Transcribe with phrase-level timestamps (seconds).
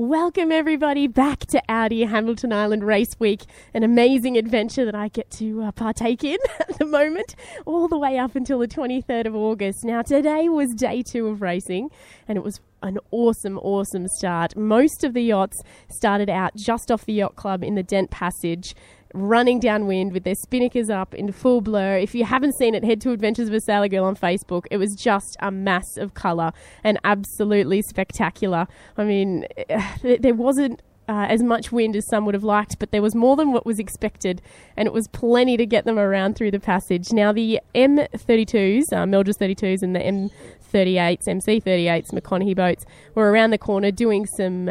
[0.00, 3.42] Welcome, everybody, back to Audi Hamilton Island Race Week,
[3.74, 7.34] an amazing adventure that I get to uh, partake in at the moment,
[7.66, 9.82] all the way up until the 23rd of August.
[9.82, 11.90] Now, today was day two of racing,
[12.28, 14.56] and it was an awesome, awesome start.
[14.56, 18.76] Most of the yachts started out just off the yacht club in the Dent Passage
[19.14, 21.98] running downwind with their spinnakers up in full blur.
[21.98, 24.66] If you haven't seen it, head to Adventures of a Sailor Girl on Facebook.
[24.70, 26.52] It was just a mass of colour
[26.84, 28.66] and absolutely spectacular.
[28.96, 29.46] I mean,
[30.02, 33.34] there wasn't uh, as much wind as some would have liked, but there was more
[33.34, 34.42] than what was expected,
[34.76, 37.12] and it was plenty to get them around through the passage.
[37.12, 43.58] Now, the M32s, uh, Melges 32s, and the M38s, MC38s, McConaghy boats were around the
[43.58, 44.68] corner doing some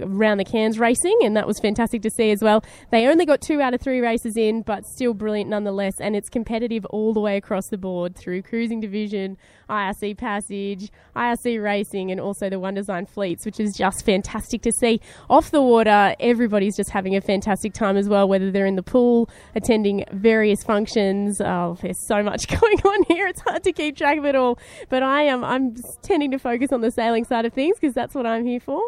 [0.00, 2.64] around the cans racing, and that was fantastic to see as well.
[2.90, 6.28] They only got two out of three races in, but still brilliant nonetheless, and it's
[6.28, 9.36] competitive all the way across the board through Cruising Division,
[9.68, 14.72] IRC Passage, IRC Racing, and also the One Design Fleets, which is just fantastic to
[14.72, 15.00] see.
[15.30, 18.82] Off the water, everybody's just having a fantastic time as well, whether they're in the
[18.82, 21.40] pool, attending various functions.
[21.40, 24.58] Oh, there's so much going on here, it's hard to keep track of it all,
[24.88, 28.14] but I am I'm tending to focus on the sailing side of things because that's
[28.14, 28.80] what I'm here for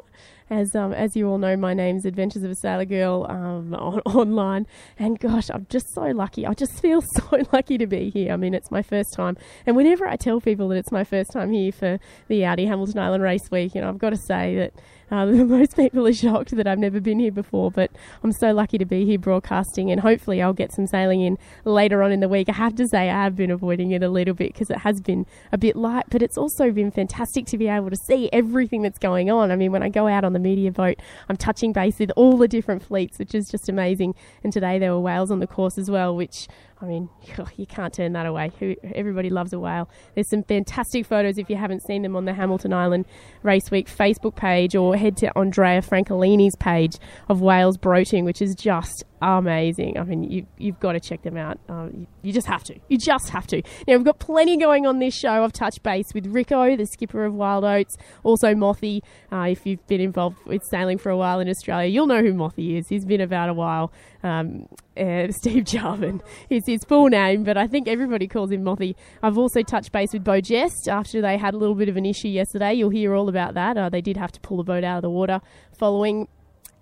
[0.48, 4.00] as um, as you all know, my name's Adventures of a Sailor Girl um, on,
[4.00, 4.66] online,
[4.98, 6.46] and gosh, I'm just so lucky.
[6.46, 8.32] I just feel so lucky to be here.
[8.32, 9.36] I mean, it's my first time,
[9.66, 12.98] and whenever I tell people that it's my first time here for the Audi Hamilton
[12.98, 14.72] Island Race Week, you know, I've got to say that
[15.10, 17.90] um, most people are shocked that I've never been here before, but
[18.22, 22.02] I'm so lucky to be here broadcasting, and hopefully I'll get some sailing in later
[22.02, 22.48] on in the week.
[22.48, 25.00] I have to say I have been avoiding it a little bit because it has
[25.00, 28.82] been a bit light, but it's also been fantastic to be able to see everything
[28.82, 29.50] that's going on.
[29.50, 30.98] I mean, when I go out on the media boat,
[31.28, 34.14] I'm touching base with all the different fleets, which is just amazing.
[34.42, 36.48] And today there were whales on the course as well, which
[36.86, 38.52] I mean, oh, you can't turn that away.
[38.94, 39.88] Everybody loves a whale.
[40.14, 43.06] There's some fantastic photos if you haven't seen them on the Hamilton Island
[43.42, 46.96] Race Week Facebook page or head to Andrea Francolini's page
[47.28, 49.98] of whales broaching, which is just amazing.
[49.98, 51.58] I mean, you, you've got to check them out.
[51.68, 52.78] Uh, you, you, just have to.
[52.88, 53.62] You just have to.
[53.86, 55.44] Now, we've got plenty going on this show.
[55.44, 59.02] I've touched base with Rico, the skipper of Wild Oats, also Mothy.
[59.32, 62.34] Uh, if you've been involved with sailing for a while in Australia, you'll know who
[62.34, 62.88] Mothy is.
[62.88, 63.92] He's been about a while.
[64.22, 66.20] Um, uh, Steve Jarvin
[66.50, 68.96] is his full name, but I think everybody calls him Mothy.
[69.22, 72.04] I've also touched base with Beau Geste after they had a little bit of an
[72.04, 72.74] issue yesterday.
[72.74, 73.76] You'll hear all about that.
[73.76, 75.40] Uh, they did have to pull the boat out of the water
[75.78, 76.28] following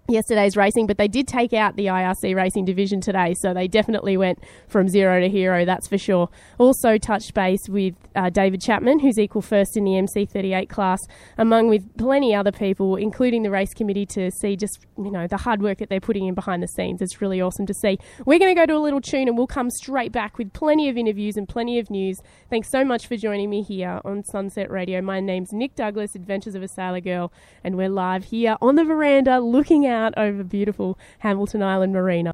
[0.09, 4.17] yesterday's racing, but they did take out the IRC racing division today, so they definitely
[4.17, 4.39] went
[4.69, 6.29] from zero to hero, that's for sure.
[6.59, 11.01] Also touched base with uh, David Chapman, who's equal first in the MC38 class,
[11.39, 15.39] among with plenty other people, including the race committee, to see just you know the
[15.39, 17.01] hard work that they're putting in behind the scenes.
[17.01, 17.99] It's really awesome to see.
[18.27, 20.89] We're going to go to a little tune, and we'll come straight back with plenty
[20.89, 22.21] of interviews and plenty of news.
[22.51, 25.01] Thanks so much for joining me here on Sunset Radio.
[25.01, 27.33] My name's Nic Douglas, Adventures of a Sailor Girl,
[27.63, 32.33] and we're live here on the veranda looking out over beautiful Hamilton Island Marina.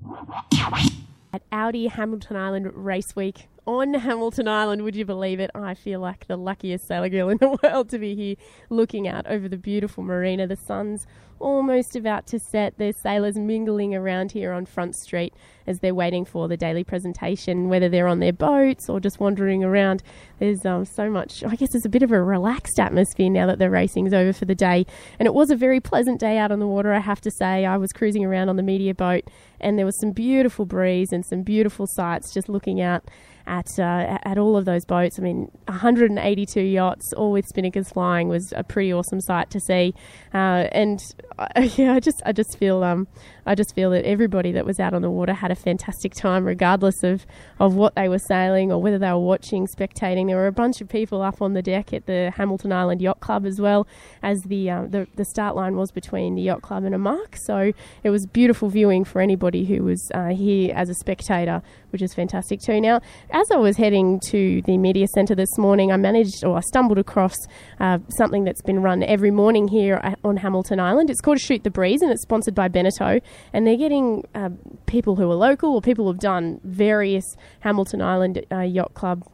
[1.32, 5.50] At Audi Hamilton Island Race Week on Hamilton Island, would you believe it?
[5.54, 8.36] I feel like the luckiest sailor girl in the world to be here
[8.68, 10.46] looking out over the beautiful marina.
[10.46, 11.06] The sun's
[11.40, 12.74] almost about to set.
[12.76, 15.34] There's sailors mingling around here on Front Street
[15.66, 19.64] as they're waiting for the daily presentation, whether they're on their boats or just wandering
[19.64, 20.02] around.
[20.38, 23.58] There's um, so much, I guess, there's a bit of a relaxed atmosphere now that
[23.58, 24.86] the racing's over for the day.
[25.18, 27.64] And it was a very pleasant day out on the water, I have to say.
[27.64, 29.24] I was cruising around on the media boat
[29.60, 33.04] and there was some beautiful breeze and some beautiful sights just looking out
[33.46, 35.18] at uh, at all of those boats.
[35.18, 39.94] I mean, 182 yachts, all with spinnakers flying, was a pretty awesome sight to see.
[40.32, 41.00] Uh, and
[41.38, 41.46] uh,
[41.76, 43.08] yeah, I just I just feel um
[43.46, 46.44] I just feel that everybody that was out on the water had a fantastic time,
[46.44, 47.26] regardless of
[47.58, 50.26] of what they were sailing or whether they were watching, spectating.
[50.26, 53.20] There were a bunch of people up on the deck at the Hamilton Island Yacht
[53.20, 53.86] Club as well
[54.22, 57.36] as the uh, the, the start line was between the yacht club and a mark.
[57.36, 57.72] So
[58.02, 61.62] it was beautiful viewing for anybody who was uh, here as a spectator,
[61.92, 62.80] which is fantastic too.
[62.80, 66.60] Now, as I was heading to the media centre this morning, I managed or I
[66.60, 67.36] stumbled across
[67.78, 71.10] uh, something that's been run every morning here on Hamilton Island.
[71.10, 73.20] It's called Shoot the Breeze and it's sponsored by Beneteau.
[73.52, 74.50] And they're getting uh,
[74.86, 79.24] people who are local or people who've done various Hamilton Island uh, Yacht Club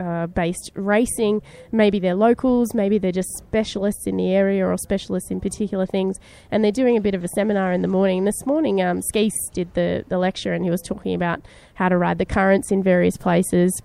[0.00, 1.42] uh, based racing.
[1.72, 6.18] Maybe they're locals, maybe they're just specialists in the area or specialists in particular things,
[6.50, 8.24] and they're doing a bit of a seminar in the morning.
[8.24, 11.42] This morning, um, Skees did the, the lecture and he was talking about
[11.74, 13.82] how to ride the currents in various places.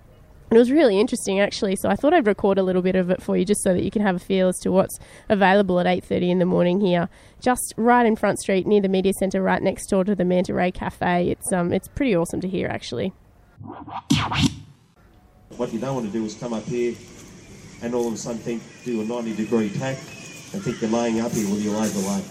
[0.50, 1.76] And it was really interesting, actually.
[1.78, 3.84] So I thought I'd record a little bit of it for you, just so that
[3.84, 7.10] you can have a feel as to what's available at 8:30 in the morning here,
[7.42, 10.54] just right in Front Street, near the media centre, right next door to the Manta
[10.54, 11.32] Ray Cafe.
[11.32, 13.14] It's um, it's pretty awesome to hear, actually.
[15.58, 16.96] What you don't want to do is come up here
[17.82, 19.98] and all of a sudden think, do a 90 degree tack
[20.54, 22.22] and think you're laying up here with your overlay.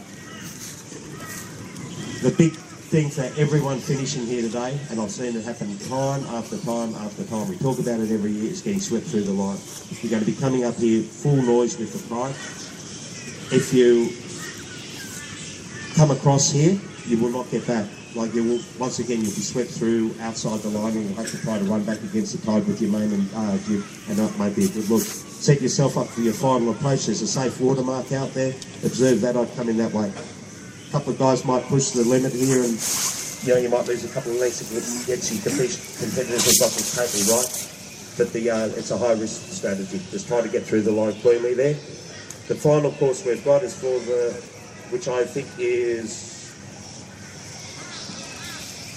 [2.22, 6.56] the big thing for everyone finishing here today, and I've seen it happen time after
[6.58, 7.48] time after time.
[7.48, 8.50] We talk about it every year.
[8.50, 9.58] It's getting swept through the line.
[10.02, 12.34] You're going to be coming up here full noise with the pride.
[13.50, 14.12] If you
[15.96, 17.86] come across here, you will not get back.
[18.14, 21.30] Like you will, once again, you'll be swept through outside the line, and you'll have
[21.30, 24.18] to try to run back against the tide with your main and uh, jib, and
[24.18, 25.00] that may be a good look.
[25.00, 27.06] Set yourself up for your final approach.
[27.06, 28.52] There's a safe watermark out there.
[28.84, 29.36] Observe that.
[29.36, 30.12] I'd come in that way.
[30.12, 32.76] A couple of guys might push the limit here, and
[33.44, 36.44] you know you might lose a couple of lengths against your competitors.
[36.44, 37.48] Have got this totally right,
[38.18, 40.02] but the uh, it's a high risk strategy.
[40.10, 41.74] Just try to get through the line cleanly there.
[42.48, 44.32] The final course we've got is for the,
[44.90, 46.31] which I think is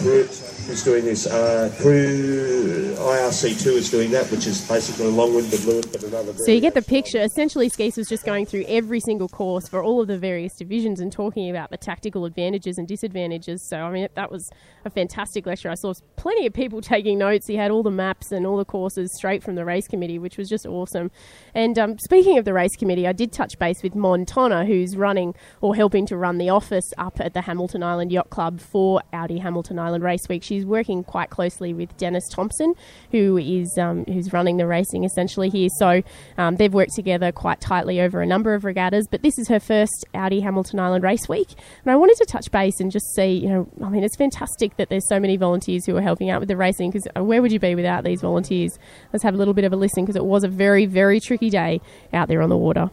[0.05, 1.25] Crew is doing this.
[1.25, 6.33] Uh, Crew IRC2 is doing that, which is basically a long-winded Lewis, but another.
[6.33, 7.19] So you get the picture.
[7.19, 10.99] Essentially, Skeese was just going through every single course for all of the various divisions
[10.99, 13.67] and talking about the tactical advantages and disadvantages.
[13.67, 14.47] So I mean, that was
[14.85, 15.71] a fantastic lecture.
[15.71, 17.47] I saw plenty of people taking notes.
[17.47, 20.37] He had all the maps and all the courses straight from the race committee, which
[20.37, 21.09] was just awesome.
[21.55, 25.33] And um, speaking of the race committee, I did touch base with Montana, who's running
[25.61, 29.39] or helping to run the office up at the Hamilton Island Yacht Club for Audi
[29.39, 30.43] Hamilton Island Race Week.
[30.43, 32.73] She's working quite closely with Dennis Thompson,
[33.11, 35.69] who is um, who's running the racing essentially here.
[35.77, 36.01] So
[36.37, 39.07] um, they've worked together quite tightly over a number of regattas.
[39.09, 41.49] But this is her first Audi Hamilton Island Race Week,
[41.83, 44.77] and I wanted to touch base and just see, you know, I mean, it's fantastic
[44.77, 47.41] that there's so many volunteers who are helping out with the racing because uh, where
[47.41, 48.77] would you be without these volunteers?
[49.13, 51.49] Let's have a little bit of a listen because it was a very very tricky
[51.49, 51.81] day
[52.13, 52.89] out there on the water.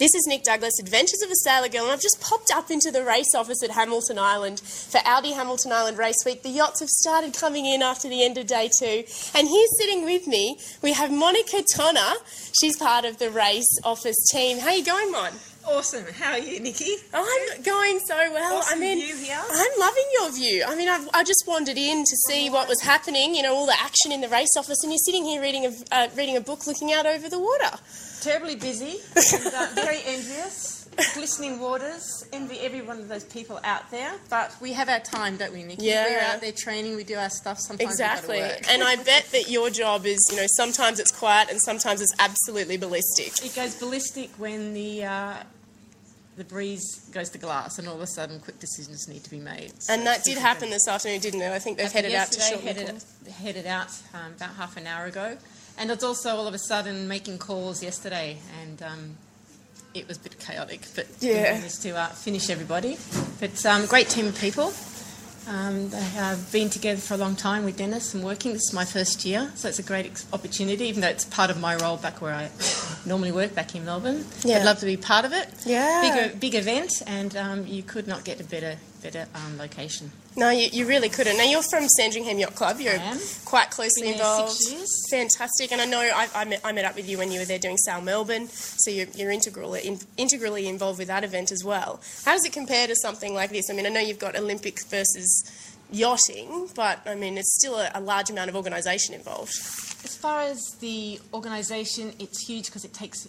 [0.00, 2.90] This is Nic Douglas, Adventures of a Sailor Girl, and I've just popped up into
[2.90, 6.42] the race office at Hamilton Island for Audi Hamilton Island Race Week.
[6.42, 9.04] The yachts have started coming in after the end of day two,
[9.34, 12.14] and here sitting with me, we have Monica Tonner.
[12.58, 14.60] She's part of the race office team.
[14.60, 15.32] How are you going, Mon?
[15.66, 16.04] Awesome.
[16.14, 16.96] How are you, Nikki?
[17.12, 18.58] I'm going so well.
[18.58, 19.40] Awesome I mean, view here.
[19.40, 20.64] I'm loving your view.
[20.66, 23.34] I mean, I've, I just wandered in to see what was happening.
[23.34, 25.72] You know, all the action in the race office, and you're sitting here reading a
[25.94, 27.76] uh, reading a book, looking out over the water.
[28.20, 30.79] Terribly busy and uh, very envious.
[31.14, 32.24] Glistening waters.
[32.32, 34.12] Envy every one of those people out there.
[34.28, 35.86] But we have our time, don't we, Nikki?
[35.86, 36.04] Yeah.
[36.04, 36.96] We're out there training.
[36.96, 37.58] We do our stuff.
[37.58, 38.40] Sometimes Exactly.
[38.40, 42.14] And I bet that your job is, you know, sometimes it's quiet and sometimes it's
[42.18, 43.44] absolutely ballistic.
[43.44, 45.34] It goes ballistic when the uh,
[46.36, 49.38] the breeze goes to glass, and all of a sudden, quick decisions need to be
[49.38, 49.72] made.
[49.82, 51.50] So And that did happen this afternoon, didn't it?
[51.50, 55.04] I think they've headed out to Yesterday, headed, headed out um, about half an hour
[55.04, 55.36] ago,
[55.76, 59.16] and it's also all of a sudden making calls yesterday, and um,
[59.94, 61.34] it was a bit chaotic, but yeah.
[61.34, 62.96] we managed to uh, finish everybody.
[63.40, 64.72] But um, great team of people.
[65.48, 68.52] Um, they have been together for a long time with Dennis and working.
[68.52, 71.50] This is my first year, so it's a great ex- opportunity, even though it's part
[71.50, 72.50] of my role back where I
[73.04, 74.24] normally work back in Melbourne.
[74.44, 74.58] Yeah.
[74.58, 75.48] I'd love to be part of it.
[75.64, 76.30] Yeah.
[76.30, 80.12] Big, big event, and um, you could not get a better, better um, location.
[80.36, 81.36] No, you, you really couldn't.
[81.36, 82.80] Now, you're from Sandringham Yacht Club.
[82.80, 82.98] You're
[83.44, 84.52] quite closely Been involved.
[84.52, 85.06] six years.
[85.10, 85.72] Fantastic.
[85.72, 87.58] And I know I, I, met, I met up with you when you were there
[87.58, 92.00] doing Sail Melbourne, so you're, you're integral, in, integrally involved with that event as well.
[92.24, 93.68] How does it compare to something like this?
[93.70, 95.44] I mean, I know you've got Olympics versus
[95.92, 99.50] yachting, but I mean, it's still a, a large amount of organisation involved.
[100.04, 103.28] As far as the organisation, it's huge because it takes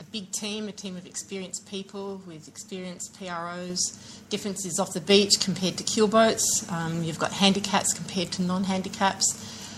[0.00, 4.20] a big team, a team of experienced people with experienced PROs.
[4.32, 6.42] Differences off the beach compared to keelboats.
[6.72, 9.26] Um, you've got handicaps compared to non-handicaps.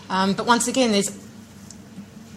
[0.09, 1.11] Um, but once again, there's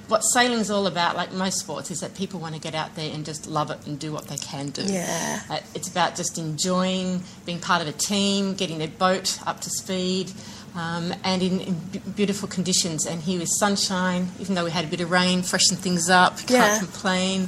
[0.07, 3.13] what sailing's all about, like most sports, is that people want to get out there
[3.13, 4.81] and just love it and do what they can do.
[4.81, 5.41] Yeah.
[5.47, 9.69] Uh, it's about just enjoying being part of a team, getting their boat up to
[9.69, 10.31] speed,
[10.75, 11.75] um, and in, in
[12.15, 13.05] beautiful conditions.
[13.05, 16.39] And here with sunshine, even though we had a bit of rain, freshened things up.
[16.47, 16.79] yeah.
[16.79, 17.47] Can't complain.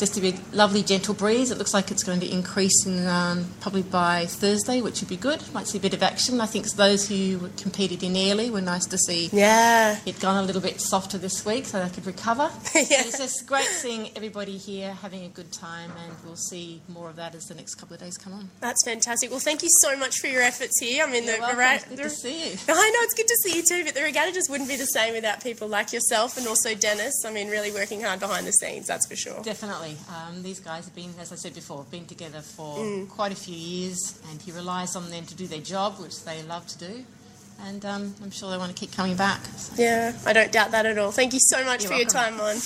[0.00, 1.50] Just a bit lovely, gentle breeze.
[1.50, 5.16] It looks like it's going to increase in um, probably by Thursday, which would be
[5.18, 5.42] good.
[5.52, 6.40] Might see a bit of action.
[6.40, 9.98] I think those who competed in early were nice to see Yeah.
[10.06, 12.50] it gone a little bit softer this week so they could recover.
[12.74, 13.02] Yeah.
[13.04, 17.16] It's just great seeing everybody here having a good time, and we'll see more of
[17.16, 18.48] that as the next couple of days come on.
[18.60, 19.30] That's fantastic.
[19.30, 21.04] Well, thank you so much for your efforts here.
[21.04, 21.60] I mean, You're the, welcome.
[21.60, 22.56] It's good to see you.
[22.68, 24.86] I know it's good to see you too, but the regatta just wouldn't be the
[24.86, 27.22] same without people like yourself and also Dennis.
[27.26, 29.42] I mean, really working hard behind the scenes, that's for sure.
[29.42, 29.89] Definitely.
[30.08, 33.08] Um, these guys have been, as I said before, been together for Mm.
[33.08, 36.42] quite a few years, and he relies on them to do their job, which they
[36.44, 37.04] love to do.
[37.66, 39.40] And um, I'm sure they want to keep coming back.
[39.58, 41.10] So Yeah, I don't doubt that at all.
[41.12, 42.56] Thank you so much You're for your time, Mon.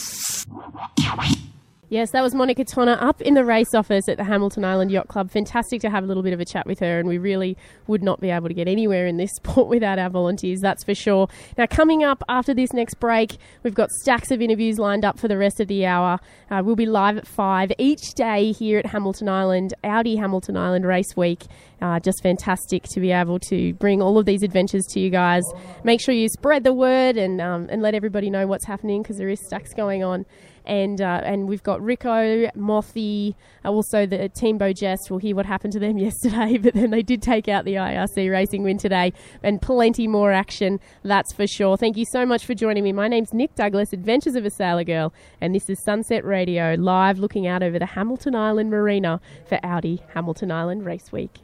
[1.94, 5.06] Yes, that was Monica Tonner up in the race office at the Hamilton Island Yacht
[5.06, 5.30] Club.
[5.30, 8.02] Fantastic to have a little bit of a chat with her, and we really would
[8.02, 11.28] not be able to get anywhere in this sport without our volunteers, that's for sure.
[11.56, 15.28] Now, coming up after this next break, we've got stacks of interviews lined up for
[15.28, 16.18] the rest of the hour.
[16.50, 20.86] Uh, we'll be live at 5 each day here at Hamilton Island, Audi Hamilton Island
[20.86, 21.44] Race Week.
[21.80, 25.44] Uh, just fantastic to be able to bring all of these adventures to you guys.
[25.84, 29.16] Make sure you spread the word and, um, and let everybody know what's happening because
[29.16, 30.26] there is stacks going on
[30.64, 35.10] and uh, and we've got Rico, Mothy, uh, also the Team Beau Geste.
[35.10, 38.30] We'll hear what happened to them yesterday, but then they did take out the IRC
[38.30, 41.76] racing win today, and plenty more action, that's for sure.
[41.76, 42.92] Thank you so much for joining me.
[42.92, 47.18] My name's Nic Douglas, Adventures of a Sailor Girl, and this is Sunset Radio, live
[47.18, 51.38] looking out over the Hamilton Island Marina for Audi Hamilton Island Race Week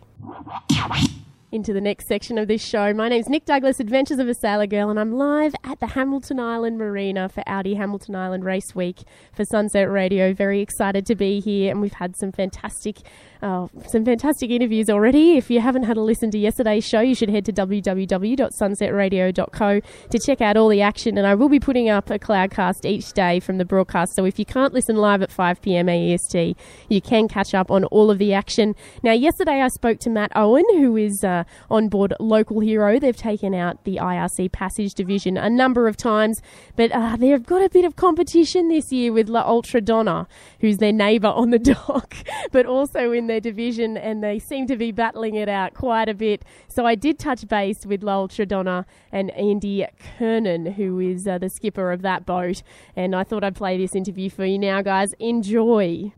[1.53, 2.95] into the next section of this show.
[2.95, 6.39] My name's Nic Douglas, Adventures of a Sailor Girl, and I'm live at the Hamilton
[6.39, 9.01] Island Marina for Audi Hamilton Island Race Week
[9.33, 10.33] for Sunset Radio.
[10.33, 12.99] Very excited to be here, and we've had some fantastic
[13.43, 15.37] uh, some fantastic interviews already.
[15.37, 19.81] If you haven't had a listen to yesterday's show, you should head to www.sunsetradio.co
[20.11, 21.17] to check out all the action.
[21.17, 24.15] And I will be putting up a cloudcast each day from the broadcast.
[24.15, 25.87] So if you can't listen live at 5 p.m.
[25.87, 26.57] AEST,
[26.89, 28.75] you can catch up on all of the action.
[29.03, 32.99] Now, yesterday I spoke to Matt Owen, who is uh, on board Local Hero.
[32.99, 36.43] They've taken out the IRC Passage Division a number of times,
[36.77, 40.29] but uh, they've got a bit of competition this year with La Ultra Donna,
[40.61, 42.15] who's their neighbour on the dock,
[42.53, 46.15] but also in their division, and they seem to be battling it out quite a
[46.15, 46.45] bit.
[46.69, 49.87] So I did touch base with La Ultra Donna and Andy
[50.19, 52.63] Kernan, who is uh, the skipper of that boat,
[52.97, 55.13] and I thought I'd play this interview for you now, guys.
[55.21, 56.13] Enjoy.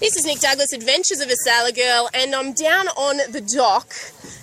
[0.00, 3.94] This is Nic Douglas, Adventures of a Sailor Girl, and I'm down on the dock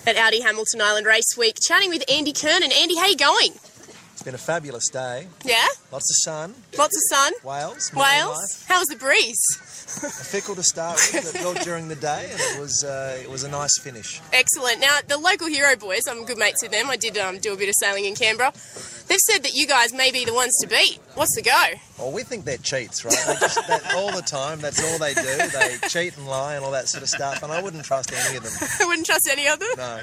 [0.06, 2.70] at Audi Hamilton Island Race Week, chatting with Andy Kernan.
[2.72, 3.52] Andy, how you going?
[4.24, 5.26] It's been a fabulous day.
[5.44, 5.66] Yeah.
[5.92, 6.54] Lots of sun.
[6.78, 7.32] Lots of sun.
[7.44, 7.92] Whales.
[7.92, 8.64] Whales.
[8.66, 9.38] How was the breeze?
[10.02, 13.28] A fickle to start with, but well during the day, and it was uh, it
[13.28, 14.22] was a nice finish.
[14.32, 14.80] Excellent.
[14.80, 16.88] Now the local hero boys, I'm good mates with them.
[16.88, 18.52] I did um, do a bit of sailing in Canberra.
[19.08, 21.00] They've said that you guys may be the ones to beat.
[21.16, 21.62] What's the go?
[21.98, 23.14] Well, we think they're cheats, right?
[23.26, 24.60] They just that, all the time.
[24.60, 25.22] That's all they do.
[25.22, 27.42] They cheat and lie and all that sort of stuff.
[27.42, 28.52] And I wouldn't trust any of them.
[28.80, 29.68] I wouldn't trust any of them.
[29.76, 30.00] No.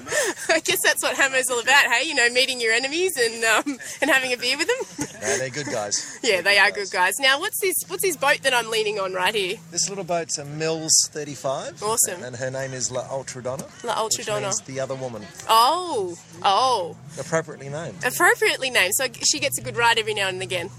[0.50, 1.92] I guess that's what Hamo's all about.
[1.92, 5.08] Hey, you know, meeting your enemies and um, and having a beer with them.
[5.22, 6.18] No, they're good guys.
[6.24, 7.14] yeah, They're they are good guys.
[7.20, 7.76] Now, what's this?
[7.88, 9.58] What's this boat that I'm leaning on right here?
[9.70, 11.84] This little boat's a Mills 35.
[11.84, 12.24] Awesome.
[12.24, 13.70] And her name is La Ultradonna.
[13.84, 14.36] La Ultradonna.
[14.38, 15.22] Which means the other woman.
[15.48, 18.04] Oh, oh, Appropriately named.
[18.04, 18.96] appropriately named.
[18.96, 20.72] So she gets a good ride every now and again.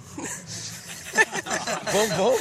[1.93, 2.39] Boom, boom.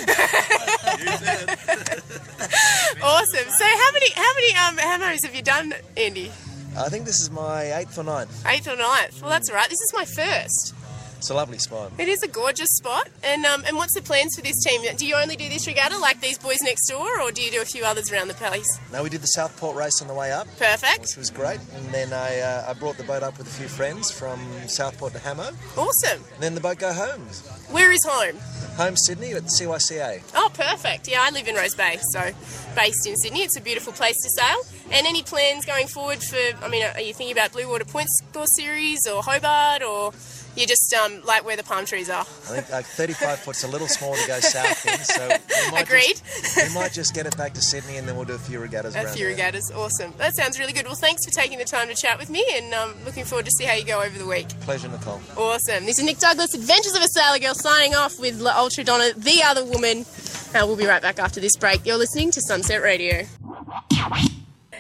[3.03, 3.49] Awesome.
[3.57, 6.31] So how many how many um Hamos have you done, Andy?
[6.77, 8.45] I think this is my eighth or ninth.
[8.47, 9.21] Eighth or ninth?
[9.21, 9.69] Well, that's all right.
[9.69, 10.73] This is my first.
[11.21, 11.91] It's a lovely spot.
[11.99, 13.07] It is a gorgeous spot.
[13.23, 14.81] And um, and what's the plans for this team?
[14.97, 17.61] Do you only do this regatta like these boys next door, or do you do
[17.61, 18.65] a few others around the place?
[18.91, 20.47] No, we did the Southport race on the way up.
[20.57, 21.01] Perfect.
[21.01, 23.67] Which was great, and then I, uh, I brought the boat up with a few
[23.67, 25.51] friends from Southport to Hamo.
[25.77, 26.23] Awesome.
[26.33, 27.21] And then the boat go home.
[27.69, 28.37] Where is home?
[28.77, 30.23] Home Sydney at the CYCA.
[30.33, 31.07] Oh, perfect.
[31.07, 32.31] Yeah, I live in Rose Bay, so
[32.75, 33.43] based in Sydney.
[33.43, 34.57] It's a beautiful place to sail.
[34.89, 36.65] And any plans going forward for?
[36.65, 40.13] I mean, are you thinking about Blue Water Point Score Series or Hobart or?
[40.55, 42.21] You just um, like where the palm trees are.
[42.21, 45.83] I think like 35 foot's a little small to go south in, so we might
[45.83, 46.21] Agreed.
[46.41, 48.59] Just, we might just get it back to Sydney and then we'll do a few
[48.59, 49.33] regattas A around few there.
[49.33, 50.13] regattas, awesome.
[50.17, 50.85] That sounds really good.
[50.85, 53.51] Well, thanks for taking the time to chat with me, and um, looking forward to
[53.51, 54.49] see how you go over the week.
[54.61, 55.21] Pleasure, Nicole.
[55.37, 55.85] Awesome.
[55.85, 59.13] This is Nic Douglas, Adventures of a Sailor Girl, signing off with La Ultra Donna,
[59.15, 60.05] the other woman.
[60.53, 61.85] Uh, we'll be right back after this break.
[61.85, 63.23] You're listening to Sunset Radio.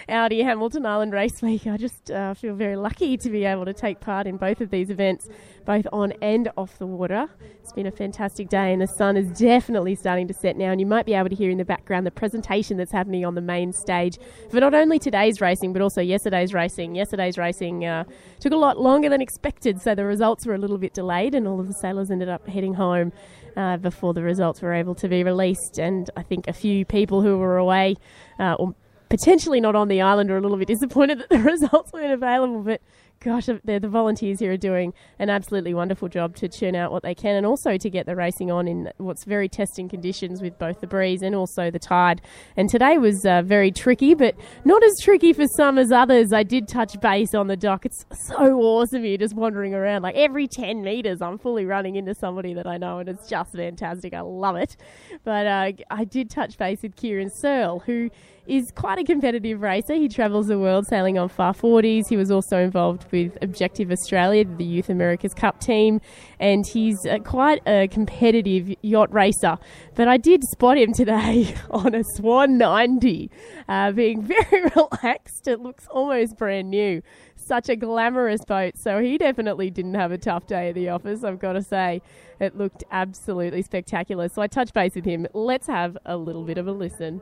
[0.09, 1.65] Audi Hamilton Island Race Week.
[1.67, 4.69] I just uh, feel very lucky to be able to take part in both of
[4.69, 5.27] these events,
[5.65, 7.27] both on and off the water.
[7.61, 10.71] It's been a fantastic day, and the sun is definitely starting to set now.
[10.71, 13.35] And you might be able to hear in the background the presentation that's happening on
[13.35, 14.17] the main stage
[14.49, 16.95] for not only today's racing but also yesterday's racing.
[16.95, 18.03] Yesterday's racing uh,
[18.39, 21.47] took a lot longer than expected, so the results were a little bit delayed, and
[21.47, 23.11] all of the sailors ended up heading home.
[23.57, 27.21] Uh, before the results were able to be released, and I think a few people
[27.21, 27.97] who were away
[28.39, 28.73] uh, or
[29.11, 32.63] potentially not on the island are a little bit disappointed that the results weren't available.
[32.63, 32.81] But
[33.23, 37.03] gosh, the, the volunteers here are doing an absolutely wonderful job to churn out what
[37.03, 40.57] they can and also to get the racing on in what's very testing conditions with
[40.57, 42.19] both the breeze and also the tide.
[42.57, 44.35] And today was uh, very tricky, but
[44.65, 46.33] not as tricky for some as others.
[46.33, 47.85] I did touch base on the dock.
[47.85, 50.01] It's so awesome here just wandering around.
[50.01, 53.53] Like every 10 metres, I'm fully running into somebody that I know, and it's just
[53.53, 54.15] fantastic.
[54.15, 54.75] I love it.
[55.23, 58.09] But uh, I did touch base with Kieran Searle, who
[58.47, 59.93] is quite a competitive racer.
[59.93, 62.03] He travels the world sailing on Farr 40s.
[62.09, 66.01] He was also involved with Objective Australia, the Youth America's Cup team,
[66.39, 69.57] and he's uh, quite a competitive yacht racer.
[69.95, 73.29] But I did spot him today on a Swan 90,
[73.69, 75.47] uh, being very relaxed.
[75.47, 77.01] It looks almost brand new.
[77.35, 81.23] Such a glamorous boat, so he definitely didn't have a tough day at the office,
[81.23, 82.01] I've got to say.
[82.39, 84.29] It looked absolutely spectacular.
[84.29, 85.27] So I touched base with him.
[85.33, 87.21] Let's have a little bit of a listen.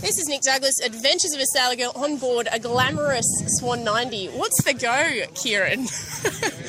[0.00, 3.26] This is Nic Douglas, Adventures of a Sailor Girl on board a glamorous
[3.58, 4.28] Swan 90.
[4.28, 5.86] What's the go, Kieran?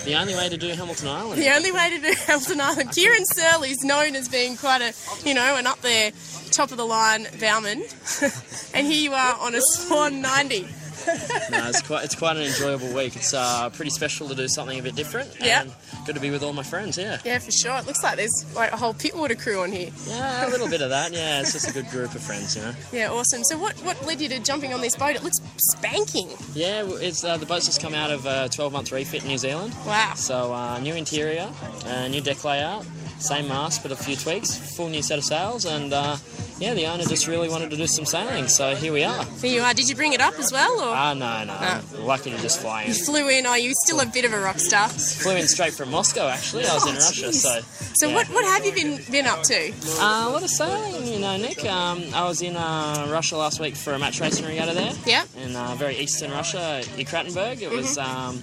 [0.08, 1.42] The only way to do Hamilton Island.
[1.42, 2.92] the only way to do Hamilton Island.
[2.94, 4.94] Kieran Searle is known as being quite a,
[5.28, 6.12] you know, an up there,
[6.50, 7.84] top of the line bowman.
[8.74, 10.66] and here you are on a Swan 90.
[11.52, 13.16] No, it's quite it's quite an enjoyable week.
[13.16, 15.36] It's uh, pretty special to do something a bit different.
[15.42, 15.62] Yeah.
[15.62, 15.72] And
[16.06, 16.98] good to be with all my friends.
[16.98, 17.20] Yeah.
[17.24, 17.78] Yeah, for sure.
[17.78, 19.90] It looks like there's like a whole Pittwater crew on here.
[20.08, 21.14] Yeah, a little bit of that.
[21.14, 22.74] Yeah, it's just a good group of friends, you know.
[22.92, 23.44] Yeah, awesome.
[23.46, 25.16] So what, what led you to jumping on this boat?
[25.16, 25.38] It looks
[25.74, 26.30] spanking.
[26.54, 29.38] Yeah, it's uh, the boat's just come out of a 12 month refit in New
[29.38, 29.74] Zealand.
[29.86, 30.14] Wow.
[30.16, 31.50] So uh, new interior,
[31.86, 32.86] uh, new deck layout,
[33.20, 36.18] same mast but a few tweaks, full new set of sails, and uh,
[36.60, 38.48] yeah, the owner just really wanted to do some sailing.
[38.48, 39.24] So here we are.
[39.42, 39.74] Here you are.
[39.74, 42.60] Did you bring it up as well, or Ah, no, no, I'm lucky to just
[42.62, 42.88] fly in.
[42.90, 43.46] you flew in?
[43.46, 44.90] Are you still a bit of a rock star?
[44.90, 46.28] Flew in straight from Moscow.
[46.28, 47.34] Actually, I was in Oh, Russia, jeez.
[47.42, 47.62] so.
[47.96, 48.16] So yeah.
[48.16, 49.72] what, what have you been been up to?
[50.00, 51.64] Uh, a lot of sailing, you know, Nick.
[51.66, 54.94] Um, I was in uh, Russia last week for a match racing regatta there.
[55.06, 55.26] Yeah.
[55.44, 57.62] In uh, very eastern Russia, Ekaterinburg.
[57.62, 58.42] It was um,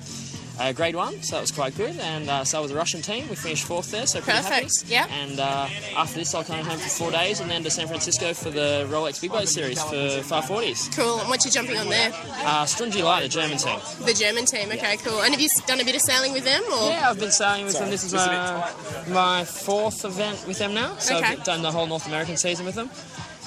[0.59, 1.99] uh, grade one, so that was quite good.
[2.01, 3.29] And uh, so was the Russian team.
[3.29, 4.93] We finished fourth there, so pretty Perfect, happy.
[4.93, 5.07] yeah.
[5.11, 8.33] And uh, after this, I'll come home for four days and then to San Francisco
[8.35, 10.95] for the Rolex Big Boat Series for Farr 40s.
[10.97, 11.21] Cool.
[11.21, 12.11] And what you jumping on there?
[12.13, 13.79] Uh, Struntje Light, the German team.
[14.05, 14.69] The German team.
[14.71, 15.23] Okay, cool.
[15.23, 16.89] And have you done a bit of sailing with them, or?
[16.91, 17.91] Yeah, I've been sailing with them.
[17.91, 18.73] This is uh,
[19.09, 20.97] my fourth event with them now.
[20.99, 21.27] So Okay.
[21.33, 22.91] I've done the whole North American season with them.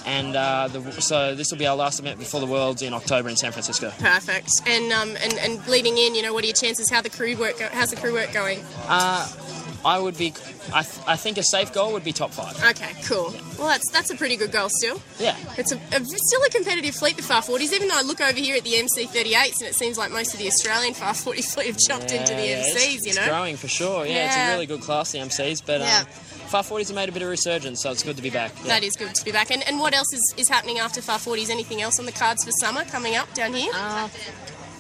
[0.08, 3.28] And uh, the, so this will be our last event before the Worlds in October
[3.28, 3.92] in San Francisco.
[4.00, 4.50] Perfect.
[4.66, 6.90] And um and, and leading in, you know, what are your chances?
[6.90, 7.60] How the crew work?
[7.60, 8.64] Go- how's the crew work going?
[9.86, 10.34] I would be,
[10.74, 12.56] I, th- I think a safe goal would be top five.
[12.72, 13.34] Okay, cool.
[13.58, 15.02] Well, that's that's a pretty good goal still.
[15.20, 15.36] Yeah.
[15.58, 17.74] It's a, a still a competitive fleet, the Farr 40s.
[17.74, 20.40] Even though I look over here at the MC38s, and it seems like most of
[20.40, 22.76] the Australian Farr 40 fleet have jumped into the Yeah, MCs.
[22.76, 23.28] it's, you it's know.
[23.28, 24.06] growing for sure.
[24.06, 25.62] Yeah, it's a really good class, the MCs.
[25.66, 26.00] But Yeah.
[26.02, 26.06] um,
[26.48, 28.52] Farr 40s have made a bit of resurgence, so it's good to be back.
[28.62, 28.68] Yeah.
[28.68, 29.52] That is good to be back.
[29.52, 31.50] And, and what else is, is happening after Farr 40s?
[31.50, 33.72] Anything else on the cards for summer coming up down here?
[33.76, 34.08] Uh,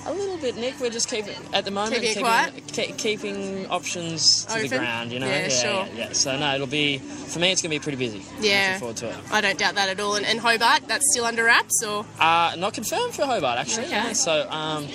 [0.07, 0.79] a little bit, Nick.
[0.79, 5.11] We're just keeping at the moment Keeping keeping, ke- keeping options to the ground.
[5.11, 5.71] You know, Yeah, sure.
[5.71, 6.11] yeah, yeah.
[6.13, 7.51] So no, it'll be for me.
[7.51, 8.23] It's going to be pretty busy.
[8.39, 8.65] Yeah.
[8.67, 9.15] Looking forward to it.
[9.31, 10.15] I don't doubt that at all.
[10.15, 13.85] And, and Hobart, that's still under wraps, or Uh, not confirmed for Hobart actually.
[13.85, 13.91] Okay.
[13.95, 14.13] Yeah.
[14.13, 14.87] So um,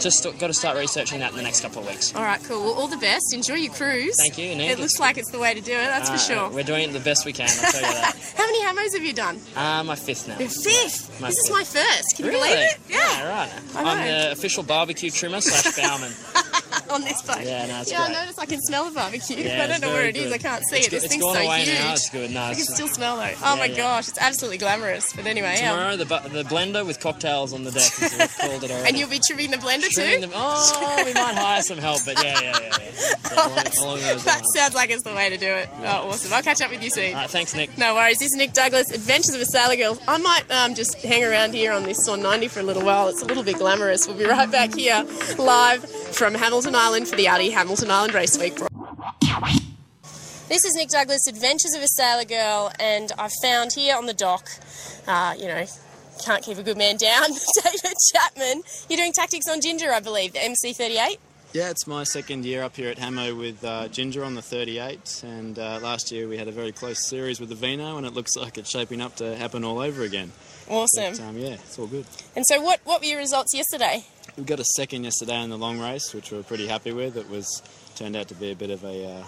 [0.00, 2.14] just got to start researching that in the next couple of weeks.
[2.14, 2.62] all right, cool.
[2.64, 3.32] Well, all the best.
[3.34, 4.16] Enjoy your cruise.
[4.18, 4.70] Thank you, Nick.
[4.70, 5.86] It looks like it's the way to do it.
[5.86, 6.48] That's Uh, for sure.
[6.50, 7.48] We're doing it the best we can.
[7.48, 8.16] I'll tell you that.
[8.36, 9.40] How many hammos have you done?
[9.56, 10.36] Uh, my fifth now.
[10.38, 11.20] The fifth.
[11.20, 12.16] My this is my first.
[12.16, 12.78] Can you believe it?
[12.88, 13.50] Yeah, right.
[13.74, 13.90] I know.
[13.90, 16.12] I'm the official barbecue trimmer slash bowman.
[16.90, 17.42] on this boat.
[17.42, 18.16] Yeah, no, it's yeah, great.
[18.16, 20.24] I noticed I can smell the barbecue, Yeah, I don't know where it is.
[20.24, 20.32] good.
[20.34, 20.90] I can't see It's it.
[20.90, 21.78] This it's thing's gone so away huge.
[21.78, 22.30] now, it's good.
[22.30, 23.32] No, I can still smell though.
[23.44, 23.76] Oh my yeah.
[23.76, 25.12] gosh, it's absolutely glamorous.
[25.12, 25.70] But anyway, yeah.
[25.72, 27.82] Tomorrow, the, bu- the blender with cocktails on the deck.
[27.82, 28.88] is what called it already.
[28.88, 30.26] And you'll be trimming the blender Trimming too.
[30.28, 32.76] them- Oh, we might hire some help, but yeah, yeah, yeah.
[32.80, 32.82] yeah.
[33.36, 34.46] Along, along that lines.
[34.54, 35.68] sounds like it's the way to do it.
[35.80, 36.32] Oh, awesome.
[36.32, 37.12] I'll catch up with you soon.
[37.14, 37.76] All right, thanks, Nick.
[37.76, 38.18] No worries.
[38.18, 39.98] This is Nic Douglas, Adventures of a Sailor Girl.
[40.08, 43.08] I might um, just hang around here on this Swan 90 for a little while.
[43.08, 44.06] It's a little bit glamorous.
[44.06, 45.04] We'll be right back here
[45.38, 45.84] live
[46.16, 48.54] from Hamilton Island for the Audi Hamilton Island Race Week.
[50.48, 54.14] This is Nic Douglas, Adventures of a Sailor Girl, and I've found here on the
[54.14, 54.48] dock,
[55.08, 55.64] uh, you know,
[56.24, 57.30] can't keep a good man down,
[57.64, 58.62] David Chapman.
[58.88, 61.18] You're doing tactics on Ginger, I believe, the MC38.
[61.52, 65.24] Yeah, it's my second year up here at Hamo with uh, Ginger on the 38,
[65.26, 68.12] and uh, last year we had a very close series with the Vino, and it
[68.12, 70.32] looks like it's shaping up to happen all over again.
[70.68, 71.12] Awesome.
[71.12, 72.06] But, um, yeah, it's all good.
[72.34, 74.04] And so, what, what were your results yesterday?
[74.36, 77.16] We got a second yesterday in the long race, which we were pretty happy with.
[77.16, 77.62] It was
[77.94, 79.24] turned out to be a bit of a uh,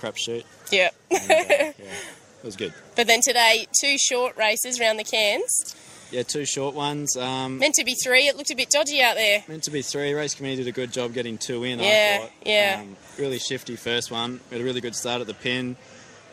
[0.00, 0.44] crapshoot.
[0.70, 0.94] Yep.
[1.10, 2.74] And, uh, yeah, it was good.
[2.96, 5.74] But then today, two short races round the cans.
[6.10, 7.16] Yeah, two short ones.
[7.16, 8.26] Um, Meant to be three.
[8.26, 9.44] It looked a bit dodgy out there.
[9.46, 10.12] meant to be three.
[10.12, 11.78] Race committee did a good job getting two in.
[11.78, 12.30] Yeah, I thought.
[12.44, 12.78] yeah.
[12.80, 14.40] Um, really shifty first one.
[14.50, 15.76] We had a really good start at the pin.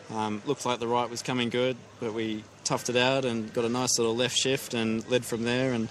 [0.10, 3.65] Um, looked like the right was coming good, but we toughed it out and got
[3.65, 5.73] a nice little left shift and led from there.
[5.73, 5.88] And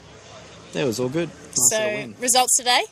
[0.73, 1.29] that was all good.
[1.29, 2.83] Nice so, results today?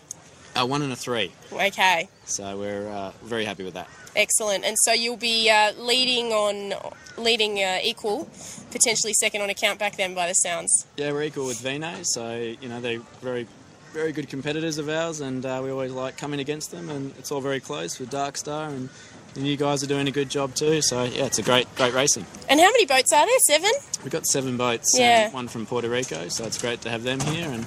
[0.57, 1.33] Uh, one and a three.
[1.53, 3.89] Okay, So we're uh, very happy with that.
[4.15, 4.65] excellent.
[4.65, 6.75] And so you'll be uh, leading on,
[7.19, 8.29] leading uh, equal,
[8.71, 10.87] potentially second on account back then by the sounds.
[10.97, 13.49] Yeah, we're equal with Vino, so you know they're very,
[13.93, 16.89] very good competitors of ours, and uh, we always like coming against them.
[16.89, 18.89] And it's all very close with Dark Star, and,
[19.37, 20.81] and you guys are doing a good job too.
[20.83, 22.27] So yeah, it's a great, great racing.
[22.49, 23.39] And how many boats are there?
[23.41, 23.71] Seven?
[24.03, 25.31] We've got seven boats, Yeah.
[25.31, 27.49] one from Puerto Rico, so it's great to have them here.
[27.49, 27.65] And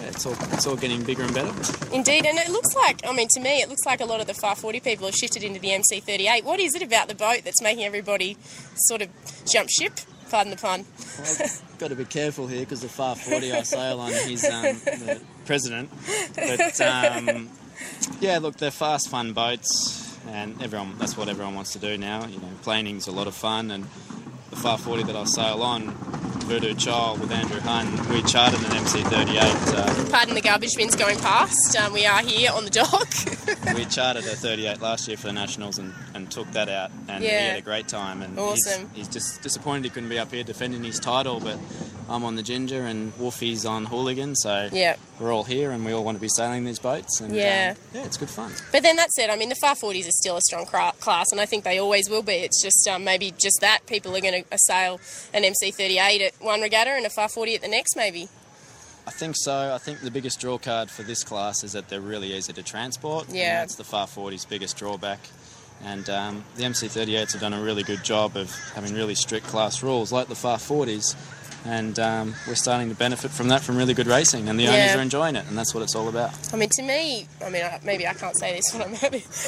[0.00, 1.52] yeah, it's all it's all getting bigger and better.
[1.94, 4.26] Indeed, and it looks like, I mean, to me, it looks like a lot of
[4.26, 6.44] the Farr 40 people have shifted into the MC38.
[6.44, 8.36] What is it about the boat that's making everybody
[8.76, 9.08] sort of
[9.46, 9.92] jump ship?
[10.30, 10.86] Pardon the pun.
[11.18, 14.62] Well, got to be careful here because the Farr 40 I sail on, he's um,
[14.62, 15.90] the president.
[16.34, 17.50] But um,
[18.20, 22.26] yeah, look, they're fast, fun boats, and everyone that's what everyone wants to do now.
[22.26, 23.84] You know, planing's a lot of fun, and
[24.50, 25.90] the Farr 40 that I sail on,
[26.42, 29.74] Voodoo Child with Andrew Hunt, we chartered an MC38.
[29.74, 31.74] Uh, Pardon the garbage bins going past.
[31.76, 33.08] Um, we are here on the dock.
[33.74, 37.24] we chartered a 38 last year for the Nationals and, and took that out, and
[37.24, 38.20] he had a great time.
[38.20, 38.88] And Awesome.
[38.88, 41.56] he's, he's just disappointed he couldn't be up here defending his title, but
[42.08, 44.96] I'm on the Ginger and Wolfie's on Hooligan, so yeah.
[45.20, 47.20] we're all here and we all want to be sailing these boats.
[47.20, 47.74] And, Yeah.
[47.76, 48.52] um, yeah, it's good fun.
[48.72, 51.26] But then that said, I mean, the Farr 40s are still a strong cra- class,
[51.32, 52.32] and I think they always will be.
[52.34, 55.00] It's just um, maybe just that people are going to sail
[55.32, 58.28] an MC38 at one regatta and a Farr 40 at the next, maybe.
[59.06, 59.72] I think so.
[59.74, 62.62] I think the biggest draw card for this class is that they're really easy to
[62.62, 63.26] transport.
[63.28, 63.60] and Yeah.
[63.60, 65.18] that's the Farr 40's biggest drawback.
[65.84, 69.82] And um, the MC38s have done a really good job of having really strict class
[69.82, 71.16] rules, like the Farr 40s.
[71.64, 74.96] And um, we're starting to benefit from that from really good racing, and the owners
[74.96, 76.32] are enjoying it, and that's what it's all about.
[76.52, 78.94] I mean, to me, I mean, maybe I can't say this when I'm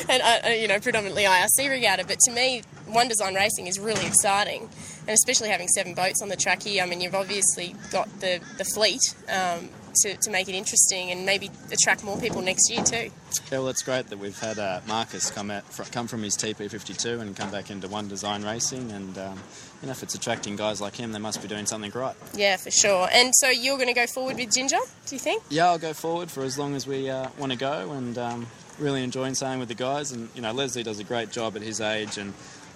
[0.09, 3.81] and uh, uh, you know, predominantly IRC regatta, but to me, one design racing is
[3.81, 4.69] really exciting,
[5.01, 6.85] and especially having seven boats on the track here.
[6.85, 9.69] I mean, you've obviously got the the fleet um,
[10.03, 13.11] to to make it interesting, and maybe attract more people next year too.
[13.51, 16.37] Yeah, well, it's great that we've had uh, Marcus come out, fr- come from his
[16.37, 19.41] TP52 and come back into one design racing, and um,
[19.85, 22.17] you know, if it's attracting guys like him, they must be doing something right.
[22.35, 23.07] Yeah, for sure.
[23.13, 25.43] And so you're going to go forward with Ginger, do you think?
[25.51, 28.47] Yeah, I'll go forward for as long as we uh, want to go, and um,
[28.79, 30.11] really enjoying sailing with the guys.
[30.11, 32.33] And you know, Leslie does a great job at his age, and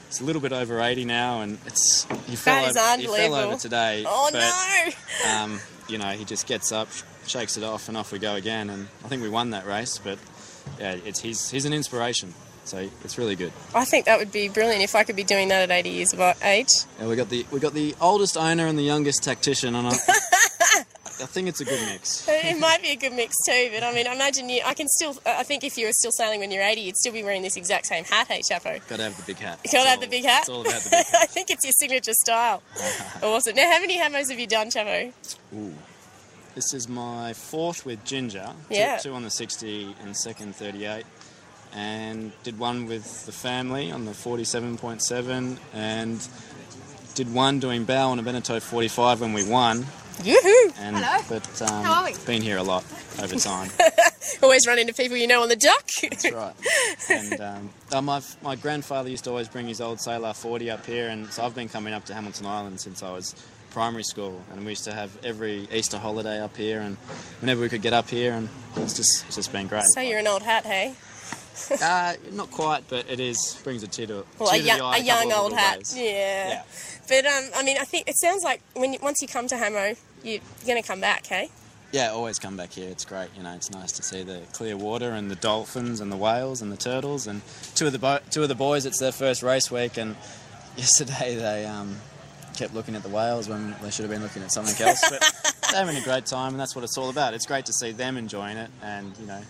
[0.08, 3.56] it's a little bit over 80 now, and it's he fell, over, he fell over
[3.56, 4.04] today.
[4.06, 4.92] Oh but,
[5.24, 5.32] no!
[5.32, 6.88] Um, you know, he just gets up,
[7.26, 8.68] shakes it off, and off we go again.
[8.68, 10.18] And I think we won that race, but
[10.78, 12.34] yeah, it's he's he's an inspiration.
[12.68, 13.50] So it's really good.
[13.74, 16.12] I think that would be brilliant if I could be doing that at 80 years
[16.12, 16.68] of age.
[17.00, 19.90] Yeah, we got the we got the oldest owner and the youngest tactician, and I,
[21.20, 22.28] I think it's a good mix.
[22.28, 24.60] It might be a good mix too, but I mean, I imagine you.
[24.66, 25.16] I can still.
[25.24, 27.56] I think if you were still sailing when you're 80, you'd still be wearing this
[27.56, 28.86] exact same hat, hey Chapo.
[28.86, 29.60] Got to have the big hat.
[29.64, 30.40] Got to have all- the big hat.
[30.40, 31.16] It's all about the big hat.
[31.22, 32.62] I think it's your signature style.
[33.22, 33.56] awesome.
[33.56, 35.10] Now, how many hamos have you done, Chapo?
[35.56, 35.74] Ooh.
[36.54, 38.50] This is my fourth with Ginger.
[38.68, 38.98] Two- Yeah.
[38.98, 41.04] Two, on the 60 and second 38.
[41.74, 46.28] And did one with the family on the 47.7 and
[47.14, 49.86] did one doing bow on a Beneteau 45 when we won.
[50.24, 50.72] Yoo-hoo!
[50.80, 51.22] And, Hello.
[51.28, 52.14] But um, How are we?
[52.26, 52.84] been here a lot
[53.22, 53.70] over time.
[54.42, 55.86] Always run into people you know on the dock.
[56.02, 56.54] That's right.
[57.08, 60.84] And um, uh, my, my grandfather used to always bring his old Sailor 40 up
[60.86, 63.34] here, and so I've been coming up to Hamilton Island since I was
[63.70, 66.96] primary school, and we used to have every Easter holiday up here, and
[67.40, 69.84] whenever we could get up here, and it's just it's just been great.
[69.94, 70.94] so you're an old hat, hey?
[71.82, 74.84] Uh, not quite, but it is brings a tear to, Well, tear a young, the
[74.84, 75.92] eye a young old hat.
[75.94, 76.02] Yeah.
[76.02, 76.62] Yeah.
[77.08, 79.56] But um, I mean, I think it sounds like when you, once you come to
[79.56, 81.50] Hamo, you're going to come back, hey?
[81.92, 82.90] Yeah, always come back here.
[82.90, 83.28] It's great.
[83.36, 86.60] You know, it's nice to see the clear water and the dolphins and the whales
[86.60, 87.26] and the turtles.
[87.26, 87.40] And
[87.74, 90.14] two of the bo- two of the boys, it's their first race week, and
[90.76, 91.96] yesterday they um,
[92.56, 95.02] kept looking at the whales when they should have been looking at something else.
[95.08, 95.22] But
[95.72, 97.32] they're having a great time, and that's what it's all about.
[97.32, 99.40] It's great to see them enjoying it, and you know,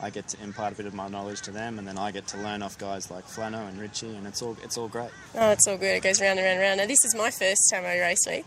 [0.00, 2.26] I get to impart a bit of my knowledge to them, and then I get
[2.28, 5.10] to learn off guys like Flano and Richie, and it's all it's all great.
[5.34, 5.96] Oh, it's all good.
[5.96, 6.78] It goes round and round and round.
[6.78, 8.46] Now, this is my first Hamo race week.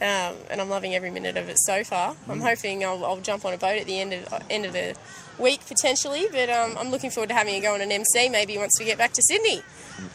[0.00, 2.14] Um, and I'm loving every minute of it so far.
[2.28, 4.94] I'm hoping I'll, I'll jump on a boat at the end of end of the
[5.38, 8.58] week potentially, but um, I'm looking forward to having a go on an MC maybe
[8.58, 9.62] once we get back to Sydney.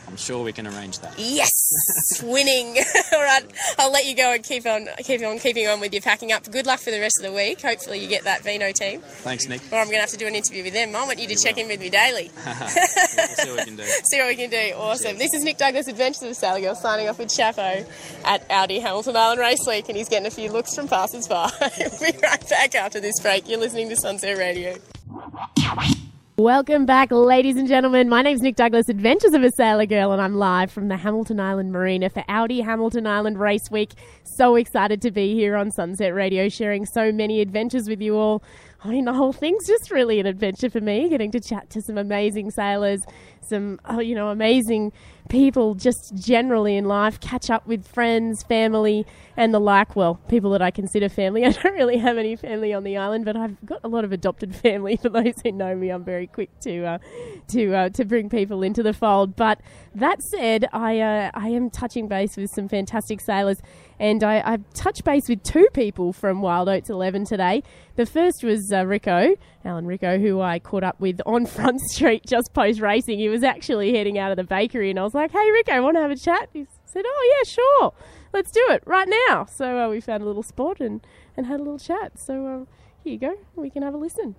[0.08, 1.14] I'm sure we can arrange that.
[1.18, 2.78] Yes, winning.
[3.14, 3.44] All right,
[3.80, 6.50] I'll let you go and keep on, keep on, keeping on with your packing up.
[6.50, 7.62] Good luck for the rest of the week.
[7.62, 9.62] Hopefully, you get that Vino team, Thanks, Nick.
[9.72, 10.96] or I'm going to have to do an interview with them.
[10.96, 12.30] I want you to check in with me daily.
[12.46, 13.84] we'll see what we can do.
[13.84, 14.74] See what we can do.
[14.78, 15.18] Awesome.
[15.18, 17.86] This is Nic Douglas, Adventures of a Sailor Girl, signing off with Chapo
[18.24, 21.52] at Audi Hamilton Island Race Week, and he's getting a few looks from passers by.
[21.60, 23.50] we'll be right back after this break.
[23.50, 24.76] You're listening to Sunset Radio.
[26.36, 28.10] Welcome back, ladies and gentlemen.
[28.10, 31.40] My name's Nic Douglas, Adventures of a Sailor Girl, and I'm live from the Hamilton
[31.40, 33.92] Island Marina for Audi Hamilton Island Race Week.
[34.24, 38.44] So excited to be here on Sunset Radio, sharing so many adventures with you all.
[38.84, 41.82] I mean, the whole thing's just really an adventure for me, getting to chat to
[41.82, 43.04] some amazing sailors,
[43.46, 44.92] some, oh, you know, amazing
[45.30, 49.06] people just generally in life, catch up with friends, family,
[49.38, 49.96] and the like.
[49.96, 51.46] Well, people that I consider family.
[51.46, 54.12] I don't really have any family on the island, but I've got a lot of
[54.12, 54.98] adopted family.
[54.98, 56.98] For those who know me, I'm very quick to uh,
[57.50, 59.36] to uh, to bring people into the fold.
[59.36, 59.60] But
[59.96, 63.62] that said, I uh, I am touching base with some fantastic sailors,
[64.00, 67.64] and I, I've touched base with two people from Wild Oats 11 today.
[67.96, 72.24] The first was uh, Rico, Alan Rico, who I caught up with on Front Street
[72.28, 73.20] just post racing.
[73.20, 75.98] He was actually heading out of the bakery, and I was like, "Hey, Rico, want
[75.98, 77.94] to have a chat?" He said, "Oh yeah, sure,
[78.32, 81.60] let's do it right now." So uh, we found a little spot and and had
[81.60, 82.14] a little chat.
[82.20, 82.66] So uh,
[83.04, 84.36] here you go, we can have a listen.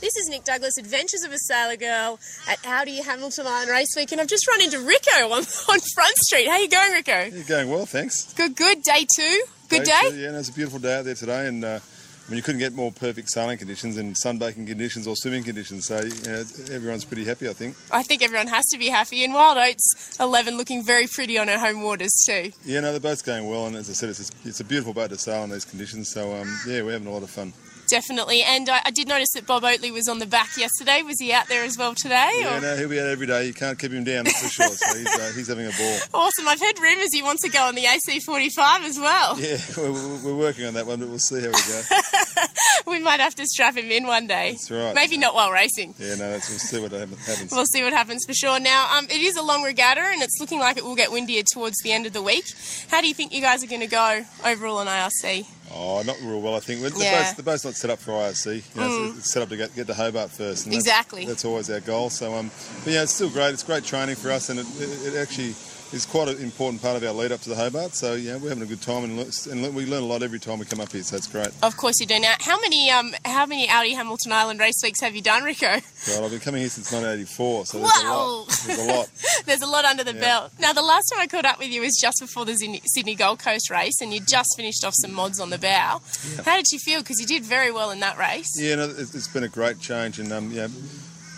[0.00, 4.12] This is Nic Douglas, Adventures of a Sailor Girl at Audi Hamilton Island Race Week,
[4.12, 5.38] and I've just run into Rico on,
[5.70, 6.46] on Front Street.
[6.46, 7.24] How you going, Rico?
[7.24, 8.34] You're going well, thanks.
[8.34, 8.82] Good, good.
[8.82, 9.42] Day two.
[9.70, 10.10] Good Day day.
[10.10, 11.78] two, Yeah, no, it's a beautiful day out there today, and uh,
[12.26, 15.86] I mean, you couldn't get more perfect sailing conditions and sunbaking conditions or swimming conditions.
[15.86, 17.76] So you know, everyone's pretty happy, I think.
[17.90, 19.24] I think everyone has to be happy.
[19.24, 22.52] And Wild Oats 11 looking very pretty on her home waters too.
[22.64, 24.94] Yeah, no, the boat's going well, and as I said, it's a, it's a beautiful
[24.94, 26.10] boat to sail in these conditions.
[26.10, 27.52] So um, yeah, we're having a lot of fun.
[27.88, 28.42] Definitely.
[28.42, 31.02] And I, I did notice that Bob Oatley was on the back yesterday.
[31.02, 32.30] Was he out there as well today?
[32.40, 33.46] Yeah, or- no, he'll be out every day.
[33.46, 34.68] You can't keep him down, that's for sure.
[34.68, 35.98] So he's, uh, he's having a ball.
[36.14, 36.48] Awesome.
[36.48, 39.38] I've heard rumours he wants to go on the AC45 as well.
[39.40, 41.82] Yeah, we're, we're working on that one, but we'll see how we go.
[42.86, 44.52] We might have to strap him in one day.
[44.52, 44.94] That's right.
[44.94, 45.94] Maybe not while racing.
[45.98, 47.50] Yeah, no, that's, we'll see what happens.
[47.50, 48.60] We'll see what happens for sure.
[48.60, 51.42] Now, um, it is a long regatta and it's looking like it will get windier
[51.50, 52.44] towards the end of the week.
[52.90, 55.46] How do you think you guys are going to go overall on IRC?
[55.76, 56.80] Oh, not real well, I think.
[56.82, 57.14] The, Yeah.
[57.14, 57.18] Mm.
[57.24, 58.62] boat's, the boat's not set up for IRC.
[58.74, 60.66] You know, it's, it's set up to get, get to Hobart first.
[60.66, 61.26] And that's- Exactly.
[61.26, 62.10] That's, always our goal.
[62.10, 62.50] So, um,
[62.84, 63.52] but yeah, it's still great.
[63.54, 65.54] It's great training for us, and it, it, it actually
[65.92, 67.94] is quite an important part of our lead up to the Hobart.
[67.94, 69.20] So, yeah, we're having a good time, and,
[69.50, 71.02] and we learn a lot every time we come up here.
[71.02, 71.48] So it's great.
[71.62, 72.18] Of course you do.
[72.18, 75.66] Now, how many um, how many Audi Hamilton Island race weeks have you done, Rico?
[76.06, 78.26] God, I've been coming here since 1984, so there's a Wow.
[78.26, 78.48] lot.
[78.66, 79.10] There's a lot.
[79.46, 80.20] There's a lot under the Yeah.
[80.20, 80.52] belt.
[80.58, 83.14] Now, the last time I caught up with you was just before the Sydney- Sydney
[83.14, 86.00] Gold Coast race, and you just finished off some mods on the bow.
[86.44, 87.00] How did you feel?
[87.00, 88.48] Because you did very well in that race.
[88.58, 90.68] Yeah, no, it's, it's been a great change, and um, yeah,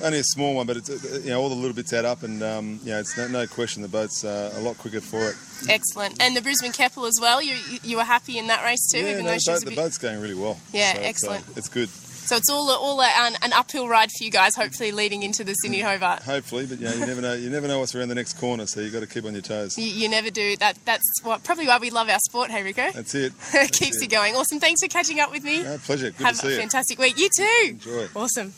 [0.02, 2.22] only a small one, but it's uh, you know all the little bits add up,
[2.22, 5.36] and um, yeah, it's no, no question the boat's uh, a lot quicker for it.
[5.70, 6.20] Excellent.
[6.22, 7.40] And the Brisbane Keppel as well.
[7.42, 9.64] You you- were happy in that race too, yeah, even no, though the, boat, a
[9.64, 9.76] the bit.
[9.76, 10.58] boat's going really well.
[10.72, 11.44] Yeah, So it's, uh, excellent.
[11.56, 11.88] it's good.
[11.88, 14.54] So it's all all a, an, an uphill ride for you guys.
[14.56, 16.22] Hopefully, leading into the Sydney Hobart.
[16.24, 17.34] Hopefully, but yeah, you never know.
[17.34, 19.42] You never know what's around the next corner, so you got to keep on your
[19.42, 19.78] toes.
[19.78, 20.56] You, you never do.
[20.56, 22.50] That that's what probably why we love our sport.
[22.50, 22.90] Hey, Rico.
[22.90, 23.32] That's it.
[23.54, 24.34] it keeps you going.
[24.34, 24.58] Awesome.
[24.58, 25.62] Thanks for catching up with me.
[25.62, 26.10] No, pleasure.
[26.10, 26.58] Good Have to see a you.
[26.58, 27.16] fantastic week.
[27.16, 27.68] You too.
[27.68, 28.08] Enjoy.
[28.16, 28.52] Awesome.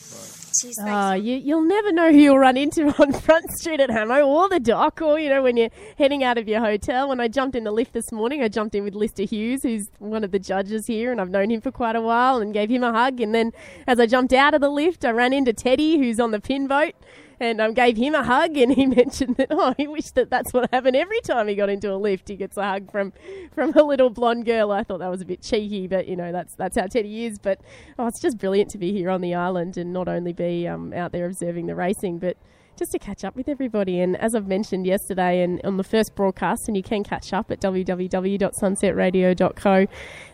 [0.81, 4.49] Oh, you, you'll never know who you'll run into on Front Street at Hamo or
[4.49, 7.09] the dock or, you know, when you're heading out of your hotel.
[7.09, 9.89] When I jumped in the lift this morning, I jumped in with Lister Hughes, who's
[9.99, 12.71] one of the judges here, and I've known him for quite a while, and gave
[12.71, 13.21] him a hug.
[13.21, 13.53] And then
[13.87, 16.67] as I jumped out of the lift, I ran into Teddy, who's on the pin
[16.67, 16.95] boat,
[17.41, 18.57] and um, gave him a hug.
[18.57, 21.69] And he mentioned that, oh, he wished that that's what happened every time he got
[21.69, 22.29] into a lift.
[22.29, 23.13] He gets a hug from,
[23.55, 24.73] from a little blonde girl.
[24.73, 27.39] I thought that was a bit cheeky, but, you know, that's, that's how Teddy is.
[27.39, 27.61] But,
[27.99, 30.93] oh, it's just brilliant to be here on the island and not only be um,
[30.93, 32.37] out there observing the racing, but
[32.79, 33.99] just to catch up with everybody.
[34.01, 37.51] And as I've mentioned yesterday and on the first broadcast, and you can catch up
[37.51, 39.87] at www.sunsetradio.co,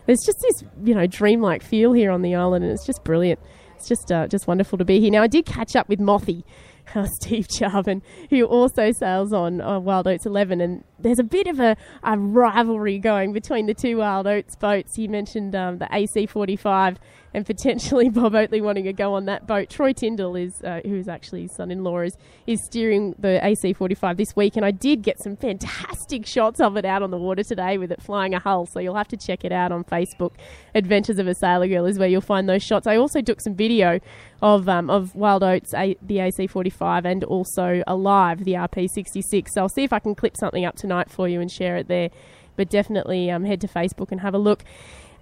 [0.05, 3.39] there's just this, you know, dreamlike feel here on the island, and it's just brilliant.
[3.75, 5.09] It's just uh, just wonderful to be here.
[5.11, 6.45] Now, I did catch up with Mothy,
[6.95, 11.47] uh, Steve Jarvin, who also sails on uh, Wild Oats 11, and there's a bit
[11.47, 14.97] of a, a rivalry going between the two Wild Oats boats.
[14.97, 16.97] You mentioned um, the AC45
[17.35, 19.69] and potentially Bob Oatley wanting to go on that boat.
[19.69, 22.17] Troy Tyndall is, uh, who is actually his son-in-law, is
[22.47, 26.85] is steering the AC45 this week, and I did get some fantastic shots of it
[26.85, 28.65] out on the water today with it flying a hull.
[28.65, 30.31] So you'll have to check it out on Facebook.
[30.73, 32.87] Adventures of a Sailor Girl is where you'll find those shots.
[32.87, 33.99] I also took some video
[34.41, 39.49] of um, of Wild Oats, a, the AC45, and also Alive, the RP66.
[39.49, 41.89] So I'll see if I can clip something up tonight for you and share it
[41.89, 42.11] there.
[42.55, 44.63] But definitely um, head to Facebook and have a look.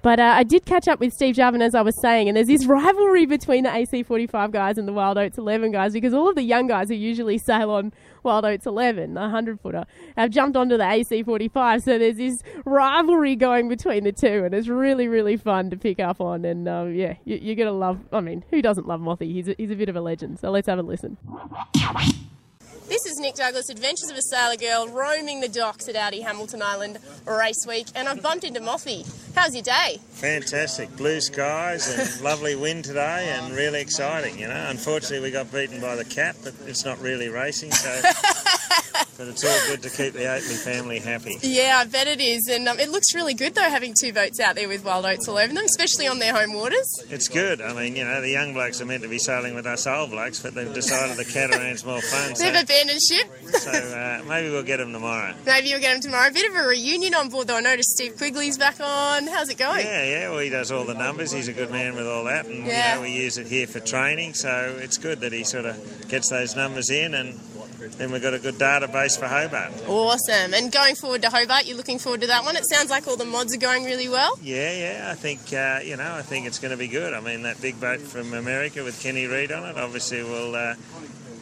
[0.04, 2.48] But uh, I did catch up with Steve Jarvin, as I was saying, and there's
[2.48, 6.36] this rivalry between the AC45 guys and the Wild Oats 11 guys because all of
[6.36, 9.86] the young guys who usually sail on Wild Oats 11, the 100 footer,
[10.18, 11.84] have jumped onto the AC45.
[11.84, 16.02] So there's this rivalry going between the two, and it's really, really fun to pick
[16.02, 16.44] up on.
[16.44, 19.32] And um, yeah, you, you're going to love, I mean, who doesn't love Mothy?
[19.32, 20.38] He's a, he's a bit of a legend.
[20.38, 21.18] So let's have a listen.
[22.89, 26.62] This is Nic Douglas, Adventures of a Sailor Girl, roaming the docks at Audi Hamilton
[26.62, 29.06] Island Race Week, and I've bumped into Mothy.
[29.36, 30.00] How's your day?
[30.12, 30.96] Fantastic.
[30.96, 34.65] Blue skies and lovely wind today and really exciting, you know.
[34.69, 37.89] Unfortunately, we got beaten by the cat, but it's not really racing, so
[39.17, 41.38] but it's all good to keep the Oatley family happy.
[41.41, 42.47] Yeah, I bet it is.
[42.49, 45.28] And um, it looks really good, though, having two boats out there with wild oats
[45.28, 46.88] all over them, especially on their home waters.
[47.10, 47.62] It's good.
[47.62, 50.12] I mean, you know, the young blokes are meant to be sailing with us old
[50.12, 52.36] blokes, but they've decided the catamaran's more fun.
[52.36, 53.28] So, They've abandoned ship.
[53.54, 55.34] so uh, maybe we'll get them tomorrow.
[55.45, 56.28] Maybe you'll get them tomorrow.
[56.30, 57.58] A bit of a reunion on board, though.
[57.58, 59.28] I noticed Steve Quigley's back on.
[59.28, 59.86] How's it going?
[59.86, 60.30] Yeah, yeah.
[60.30, 61.32] Well, he does all the numbers.
[61.32, 62.93] He's a good man with all that, and Yeah.
[62.93, 64.34] you know, we use it here for training.
[64.34, 67.39] So it's good that he sort of gets those numbers in, and
[67.91, 69.72] then we've got a good database for Hobart.
[69.88, 70.54] Awesome.
[70.54, 72.56] And going forward to Hobart, you're looking forward to that one.
[72.56, 74.38] It sounds like all the mods are going really well.
[74.41, 75.10] Yeah, yeah.
[75.12, 76.13] I think uh, you know.
[76.13, 77.13] I think it's going to be good.
[77.13, 80.76] I mean, that big boat from America with Kenny Read on it, obviously, will uh,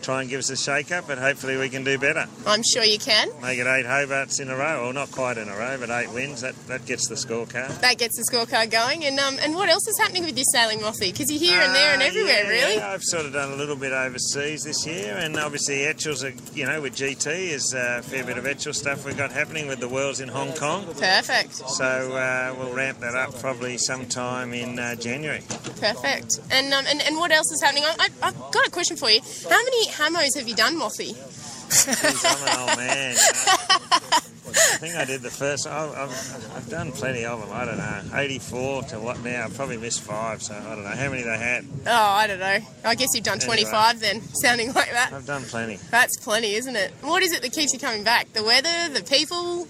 [0.01, 2.25] try and give us a shake-up, but hopefully we can do better.
[2.45, 3.29] I'm sure you can.
[3.41, 6.11] Make it eight Hobarts in a row, or not quite in a row, but eight
[6.13, 6.41] wins.
[6.41, 7.79] That that gets the scorecard.
[7.81, 9.05] That gets the scorecard going.
[9.05, 11.11] And um, and what else is happening with your sailing, Mothy?
[11.11, 12.75] Because you're here and there and Uh, everywhere, yeah, really.
[12.75, 16.33] yeah, I've sort of done a little bit overseas this year, and obviously Etchells, a,
[16.53, 19.79] you know, with GT is a fair bit of Etchells stuff we've got happening with
[19.79, 20.85] the Worlds in Hong Kong.
[20.99, 21.53] Perfect.
[21.69, 25.41] So uh, we'll ramp that up probably sometime in uh, January.
[25.79, 26.39] Perfect.
[26.51, 27.83] And um, and, and what else is happening?
[27.85, 29.19] I, I, I've got a question for you.
[29.49, 30.75] How many hamos have you done?
[30.80, 33.15] Jeez, I'm an old man.
[34.51, 35.65] I think I did the first.
[35.67, 35.95] I've,
[36.56, 37.49] I've done plenty of them.
[37.54, 39.45] I don't know, 84 to what now?
[39.45, 41.65] I've probably missed five, so I don't know how many they had.
[41.86, 42.58] Oh, I don't know.
[42.84, 43.58] I guess you've done Anyway.
[43.63, 45.13] 25 then, sounding like that.
[45.13, 45.77] I've done plenty.
[45.89, 46.91] That's plenty, isn't it?
[47.01, 48.34] What is it that keeps you coming back?
[48.34, 49.67] The weather, the people,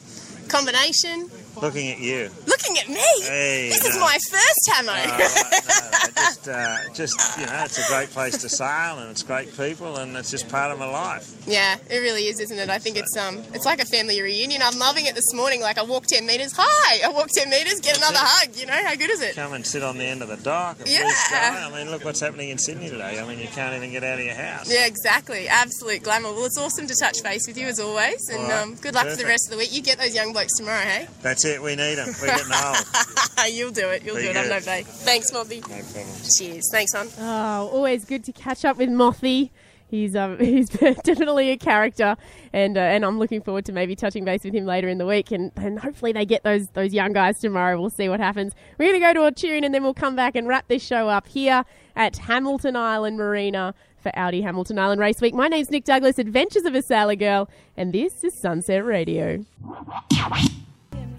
[0.48, 1.30] combination?
[1.60, 2.30] Looking at you.
[2.48, 3.02] Looking at me!
[3.22, 4.92] Hey, this is my first hamo!
[4.92, 5.18] Uh, no,
[6.16, 9.98] just, uh, just you know, it's a great place to sail, and it's great people,
[9.98, 11.36] and it's just part of my life.
[11.46, 12.70] Yeah, it really is, isn't it?
[12.70, 14.62] I think it's um, it's like a family reunion.
[14.64, 15.62] I'm loving it this morning.
[15.62, 17.02] Like I walk ten meters, hi!
[17.04, 18.56] I walk ten meters, get another hug.
[18.56, 19.36] You know how good is it?
[19.36, 20.78] Come and sit on the end of the dock.
[20.86, 21.12] Yeah.
[21.32, 23.20] I mean, look what's happening in Sydney today.
[23.20, 24.72] I mean, you can't even get out of your house.
[24.72, 25.48] Yeah, exactly.
[25.48, 26.32] Absolute glamour.
[26.32, 28.62] Well, it's awesome to touch base with you as always, and right.
[28.62, 29.74] um, good luck for the rest of the week.
[29.74, 31.08] You get those young blokes tomorrow, hey?
[31.22, 31.62] That's it.
[31.62, 32.10] We need them.
[32.22, 33.52] We're getting old.
[33.52, 34.04] You'll do it.
[34.04, 34.44] You'll Very do it.
[34.44, 34.66] I'm no good.
[34.66, 34.86] babe.
[34.86, 35.62] Thanks, Mobby.
[35.62, 36.06] No problem.
[36.38, 36.70] Cheers.
[36.72, 37.08] Thanks, hon.
[37.20, 39.52] Oh, always good to catch up with Mothy.
[39.90, 40.70] He's um, he's
[41.04, 42.16] definitely a character,
[42.54, 45.06] and uh, and I'm looking forward to maybe touching base with him later in the
[45.06, 47.80] week, and, and hopefully they get those those young guys tomorrow.
[47.80, 48.54] We'll see what happens.
[48.78, 50.82] We're going to go to a tune, and then we'll come back and wrap this
[50.82, 51.66] show up here
[51.98, 55.34] at Hamilton Island Marina for Audi Hamilton Island Race Week.
[55.34, 59.44] My name's Nic Douglas, Adventures of a Sailor Girl, and this is Sunset Radio.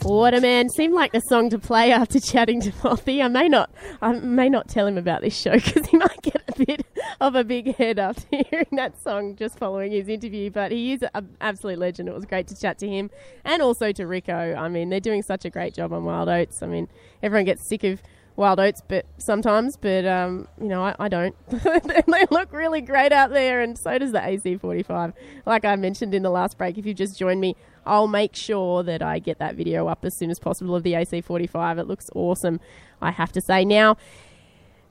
[0.05, 0.69] What a man!
[0.69, 3.23] Seemed like the song to play after chatting to Mothy.
[3.23, 6.43] I may not, I may not tell him about this show because he might get
[6.49, 6.85] a bit
[7.21, 10.51] of a big head after hearing that song just following his interview.
[10.51, 12.09] But he is an absolute legend.
[12.09, 13.11] It was great to chat to him
[13.45, 14.57] and also to Rico.
[14.57, 16.65] I mean, they're doing such a great job on Wild Oats.
[16.65, 16.89] I mean,
[17.23, 18.03] everyone gets sick of
[18.37, 21.37] wild oats, but sometimes, but um, you know, I, I don't.
[21.49, 25.13] they look really great out there, and so does the AC45.
[25.47, 28.83] Like I mentioned in the last break, if you just joined me, I'll make sure
[28.83, 31.79] that I get that video up as soon as possible of the AC45.
[31.79, 32.61] It looks awesome,
[33.01, 33.65] I have to say.
[33.65, 33.97] Now,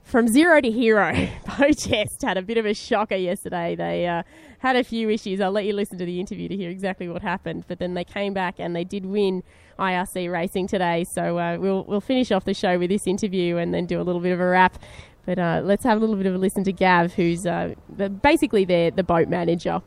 [0.04, 3.74] from zero to hero, Protest had a bit of a shocker yesterday.
[3.74, 4.22] They uh,
[4.58, 5.40] had a few issues.
[5.40, 7.64] I'll let you listen to the interview to hear exactly what happened.
[7.68, 9.42] But then they came back and they did win
[9.78, 11.04] IRC racing today.
[11.04, 14.04] So uh, we'll we'll finish off the show with this interview and then do a
[14.04, 14.78] little bit of a wrap.
[15.24, 18.10] But uh, let's have a little bit of a listen to Gav, who's uh, the,
[18.10, 19.82] basically their the boat manager.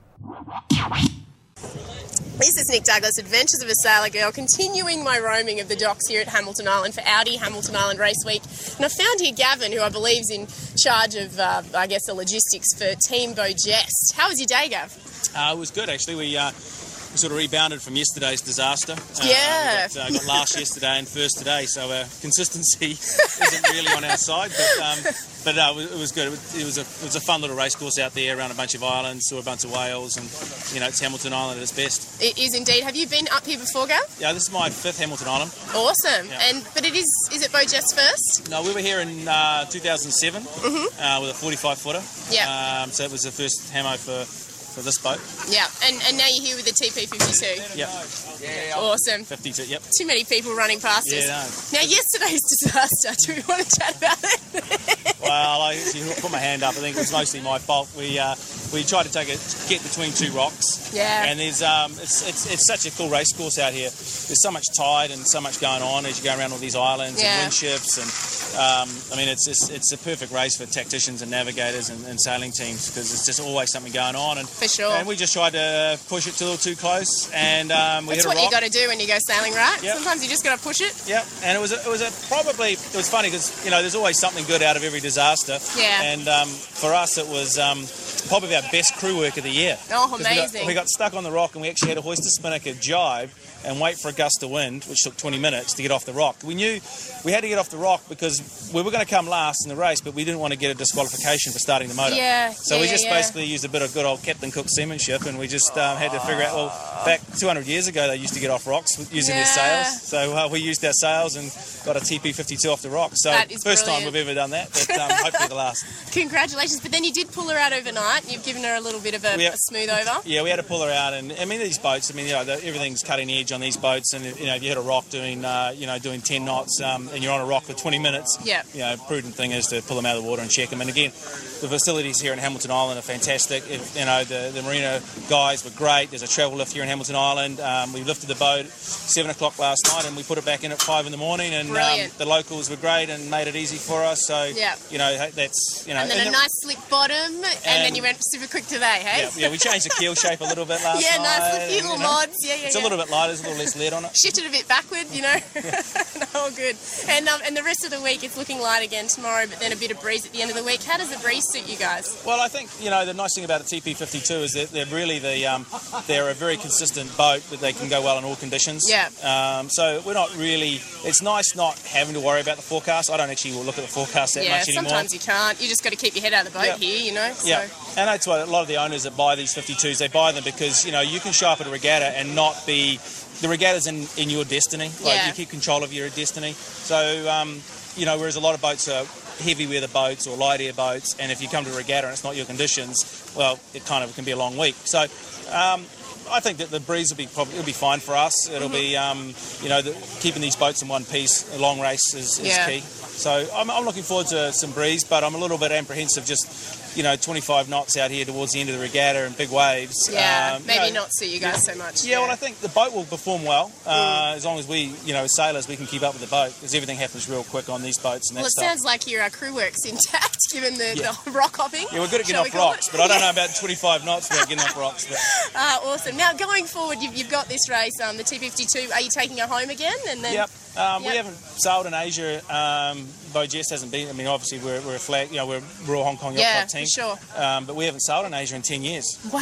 [1.70, 6.08] This is Nic Douglas, Adventures of a Sailor Girl, continuing my roaming of the docks
[6.08, 8.42] here at Hamilton Island for Audi Hamilton Island Race Week.
[8.76, 10.48] And I found here Gavin, who I believe is in
[10.78, 14.14] charge of, uh, I guess, the logistics for Team Beau Geste.
[14.16, 14.94] How was your day, Gav?
[15.36, 16.16] Uh, it was good actually.
[16.16, 18.94] We, uh, we sort of rebounded from yesterday's disaster.
[18.94, 19.88] Uh, Yeah.
[19.88, 24.18] got, uh, got last yesterday and first today, so uh, consistency isn't really on our
[24.18, 24.52] side.
[24.52, 25.14] But um,
[25.46, 26.28] but uh, it was- good.
[26.28, 28.52] It was, it was a it was a fun little race course out there around
[28.52, 30.28] a bunch of islands, saw a bunch of whales, and
[30.74, 32.22] you know it's Hamilton Island at its best.
[32.22, 32.84] It is indeed.
[32.84, 34.04] Have you been up here before, Gav?
[34.20, 35.52] Yeah, this is my fifth Hamilton Island.
[35.74, 36.28] Awesome.
[36.28, 36.40] Yeah.
[36.50, 38.50] And but it is is it Beau Geste first?
[38.50, 42.00] No, we were here in uh, 2007 uh, with a 45 footer.
[42.00, 42.34] Mm-hmm.
[42.34, 42.84] Yeah.
[42.84, 45.20] Um, so it was the first hamo for for this boat.
[45.48, 45.68] Yeah.
[45.86, 47.78] And and now you're here with the TP52.
[47.78, 48.76] Yep.
[48.76, 49.24] Awesome.
[49.24, 49.66] 52.
[49.68, 49.84] Yep.
[49.98, 51.72] Too many people running past Yeah, us.
[51.72, 51.80] no.
[51.80, 53.12] Now yesterday's disaster.
[53.26, 55.16] Do we want to chat about it?
[55.22, 56.72] Well, I actually put my hand up.
[56.72, 57.90] I think it was mostly my fault.
[57.98, 58.36] We uh,
[58.76, 60.92] we tried to take a get between two rocks.
[60.94, 61.26] Yeah.
[61.26, 63.90] And there's um, it's, it's it's such a cool race course out here.
[63.90, 66.76] There's so much tide and so much going on as you go around all these
[66.76, 67.34] islands Yeah.
[67.34, 68.10] and wind shifts and
[68.56, 72.20] um, I mean, it's, it's it's a perfect race for tacticians and navigators and, and
[72.22, 74.38] sailing teams because there's just always something going on.
[74.38, 74.92] And For sure.
[74.96, 78.26] And we just tried to push it a little too close, and um, we That's
[78.26, 79.82] what you got to do when you go sailing, right?
[79.84, 79.98] Yep.
[79.98, 80.94] Sometimes you just got to push it.
[81.06, 83.82] Yeah, and it was a, it was a probably it was funny because you know
[83.82, 85.60] there's always something good out of every disaster.
[85.78, 86.04] Yeah.
[86.04, 87.84] And um, for us, it was um,
[88.30, 89.78] probably our best crew work of the year.
[89.92, 90.68] Oh, 'Cause we got- amazing.
[90.68, 93.30] We got, stuck on the rock and we actually had to hoist a spinnaker, jibe,
[93.66, 96.14] and wait for a gust of wind, which took 20 minutes to get off the
[96.14, 96.36] rock.
[96.44, 96.80] We knew
[97.24, 99.70] we had to get off the rock because we were going to come last in
[99.70, 102.16] the race, but we didn't want to get a disqualification for starting the motor.
[102.16, 103.14] Yeah, So yeah, we just yeah.
[103.16, 106.12] basically used a bit of good old Captain Cook seamanship, and we just um, had
[106.12, 106.56] to figure out.
[106.56, 109.44] Well, back 200 years ago, they used to get off rocks using Yeah.
[109.44, 109.46] their
[109.86, 110.02] sails.
[110.04, 111.52] So uh, we used our sails and
[111.86, 113.12] got a TP52 off the rock.
[113.16, 113.32] So
[113.64, 115.86] first time we've ever done that, but um, hopefully the last.
[116.14, 116.80] Congratulations.
[116.82, 118.32] But then you did pull her out overnight.
[118.32, 120.20] You've given her a little bit of a, have- a smooth over.
[120.26, 122.12] Yeah, we had to pull her out, and I mean these boats.
[122.12, 124.64] I mean, you know, the, everything's cutting edge on these boats, and you know, if
[124.64, 127.42] you hit a rock doing, uh, you know, doing 10 knots, um, and you're on
[127.42, 128.64] a rock for 20 minutes, Yeah.
[128.74, 130.82] you know, prudent thing is to pull them out of the water and check them.
[130.82, 133.64] And again, the facilities here in Hamilton Island are fantastic.
[133.70, 136.10] If, you know, the, the marina guys were great.
[136.12, 137.60] There's a travel lift here in Hamilton Island.
[137.60, 140.72] Um, we lifted the boat seven o'clock last night, and we put it back in
[140.72, 141.54] at five in the morning.
[141.54, 144.26] And um, the locals were great and made it easy for us.
[144.28, 144.76] So Yeah.
[144.92, 148.02] you know, that's you know, And then a the- nice slick bottom, and, then you
[148.04, 149.24] went super quick today, hey?
[149.24, 151.24] yeah, yeah, we changed the keel shape a little bit last Yeah, night.
[151.24, 152.38] Yeah, nice, a few little you know, mods.
[152.44, 152.82] Yeah, yeah, It's yeah.
[152.82, 154.12] a little bit lighter, there's a little less lead on it.
[154.18, 155.36] Shifted a bit backward, you know.
[155.56, 156.76] no, all good.
[157.08, 159.72] And um, and the rest of the week it's looking light again tomorrow, but then
[159.72, 160.84] a bit of breeze at the end of the week.
[160.84, 162.22] How does the breeze suit you guys?
[162.26, 165.20] Well, I think you know the nice thing about a TP52 is that they're really
[165.20, 165.66] the um,
[166.08, 168.86] they're a very consistent boat that they can go well in all conditions.
[168.90, 169.08] Yeah.
[169.24, 170.82] Um, so we're not really.
[171.08, 173.10] It's nice not having to worry about the forecast.
[173.10, 174.90] I don't actually look at the forecast that yeah, much anymore.
[174.90, 175.62] sometimes you can't.
[175.62, 176.78] You just got to keep your head out of the boat Yeah.
[176.78, 177.32] here, you know.
[177.34, 177.48] So.
[177.48, 177.68] Yeah,
[177.98, 180.44] and that's what a lot of the owners that buy these 52s they buy them
[180.44, 182.98] because you know you can show up at a regatta and not be
[183.42, 184.90] the regatta's in, in your destiny.
[185.04, 185.28] Like Yeah.
[185.28, 186.54] you keep control of your destiny.
[186.54, 187.62] So um,
[187.96, 189.06] you know, whereas a lot of boats are
[189.44, 192.14] heavy weather boats or light air boats, and if you come to a regatta and
[192.14, 194.76] it's not your conditions, well, it kind of can be a long week.
[194.86, 195.06] So.
[195.52, 195.86] Um,
[196.28, 198.50] I think that the breeze will be probably it'll be fine for us.
[198.50, 201.56] It'll be um, you know the, keeping these boats in one piece.
[201.56, 202.68] A long race is, is Yeah.
[202.68, 202.80] key.
[202.80, 206.26] So I'm, I'm looking forward to some breeze, but I'm a little bit apprehensive.
[206.26, 206.48] Just
[206.96, 210.10] you know, 25 knots out here towards the end of the regatta and big waves.
[210.12, 212.04] Yeah, Um, you maybe know, not suit you guys so much.
[212.06, 214.36] Yeah, well, I think the boat will perform well uh, Mm.
[214.38, 216.54] as long as we, you know, as sailors, we can keep up with the boat
[216.56, 218.66] because everything happens real quick on these boats and Well, it stuff.
[218.66, 221.14] sounds like your uh, crew work's intact, given the, Yeah.
[221.26, 221.86] the rock hopping.
[221.92, 222.92] yeah, we're good at getting off rocks, it?
[222.92, 225.06] but I don't know about 25 knots without getting off rocks.
[225.06, 225.18] But
[225.56, 226.18] Uh, awesome.
[226.18, 228.92] Now, going forward, you've, you've got this race, um, the T52.
[228.94, 229.96] Are you taking her home again?
[230.10, 230.50] And then, Yep.
[230.78, 231.12] Um, Yep.
[231.12, 232.38] We haven't sailed in Asia.
[232.54, 234.08] Um, Beau Geste hasn't been.
[234.10, 235.30] I mean, obviously we're, we're a flag.
[235.30, 236.86] You know, we're a Royal Hong Kong Yacht Yeah, Club team.
[236.88, 237.18] sure.
[237.36, 239.06] Um, but we haven't sailed in Asia in ten years.
[239.32, 239.40] Wow.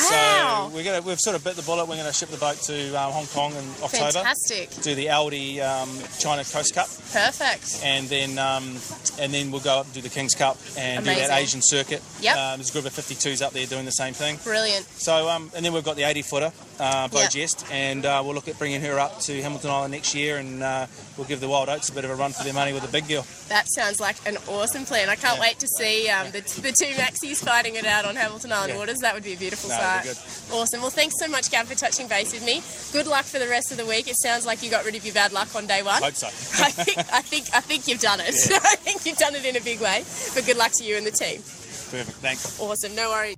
[0.69, 1.86] So we're gonna we've sort of bit the bullet.
[1.88, 4.11] We're going to ship the boat to um, Hong Kong in October.
[4.11, 4.69] Fantastic.
[4.81, 7.81] Do the Aldi um, China Coast Cup, Perfect.
[7.84, 8.77] and then um,
[9.19, 12.01] and then we'll go up and do the King's Cup and do that Asian circuit.
[12.21, 12.36] Yep.
[12.38, 14.38] Um, there's a group of 52s up there doing the same thing.
[14.43, 14.86] Brilliant.
[14.86, 16.51] So, um, and then we've got the 80 footer,
[16.84, 17.27] uh, Bo Yeah.
[17.29, 20.61] Jest, and uh, we'll look at bringing her up to Hamilton Island next year, and
[20.61, 20.86] uh,
[21.17, 22.91] we'll give the Wild Oats a bit of a run for their money with a
[22.91, 23.25] big girl.
[23.47, 25.07] That sounds like an awesome plan.
[25.09, 25.41] I can't Yeah.
[25.47, 28.79] wait to see um, the, the two Maxis fighting it out on Hamilton Island Yeah.
[28.79, 28.99] waters.
[28.99, 30.07] That would be a beautiful No, sight.
[30.51, 30.81] Awesome.
[30.81, 32.61] Well, thanks so much, Gav, for touching base with me.
[32.91, 34.07] Good luck for the rest of the week.
[34.09, 36.01] It sounds like you got rid of your bad luck on day one.
[36.03, 36.27] Hope so.
[36.63, 38.36] I think I think I think you've done it.
[38.49, 38.57] Yeah.
[38.63, 40.03] I think you've done it in a big way.
[40.36, 41.38] But good luck to you and the team.
[41.41, 42.17] Perfect.
[42.19, 42.59] Thanks.
[42.59, 42.93] Awesome.
[42.95, 43.38] No worries.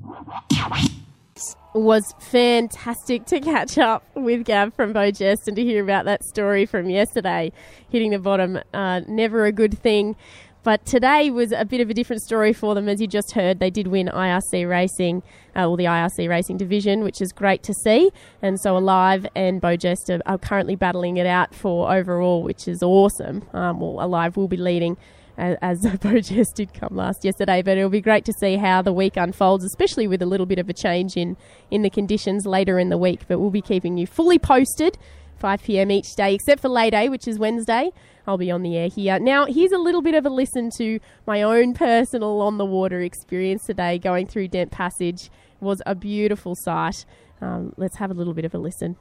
[1.76, 6.24] Was fantastic to catch up with Gav from Beau Geste and to hear about that
[6.24, 7.52] story from yesterday,
[7.90, 8.62] hitting the bottom.
[8.74, 10.16] Uh, never a good thing.
[10.64, 13.60] But today was a bit of a different story for them, as you just heard.
[13.60, 15.22] They did win IRC Racing,
[15.54, 18.10] uh, or the IRC Racing Division, which is great to see.
[18.42, 22.70] And so Alive and Beau Geste are, are currently battling it out for overall, which
[22.70, 23.44] is awesome.
[23.52, 24.96] Um, well, Alive will be leading
[25.38, 27.62] as, Beau Geste did come last yesterday.
[27.62, 30.60] But it'll be great to see how the week unfolds, especially with a little bit
[30.60, 31.38] of a change in,
[31.72, 33.22] in the conditions later in the week.
[33.28, 34.98] But we'll be keeping you fully posted,
[35.38, 35.92] 5 p.m.
[35.92, 37.92] each day, except for Lay Day, which is Wednesday.
[38.28, 39.20] I'll be on the air here.
[39.20, 43.02] Now, here's a little bit of a listen to my own personal on the water
[43.02, 45.26] experience today going through Dent Passage.
[45.26, 47.06] It was a beautiful sight.
[47.42, 48.98] Um, let's have a little bit of a listen.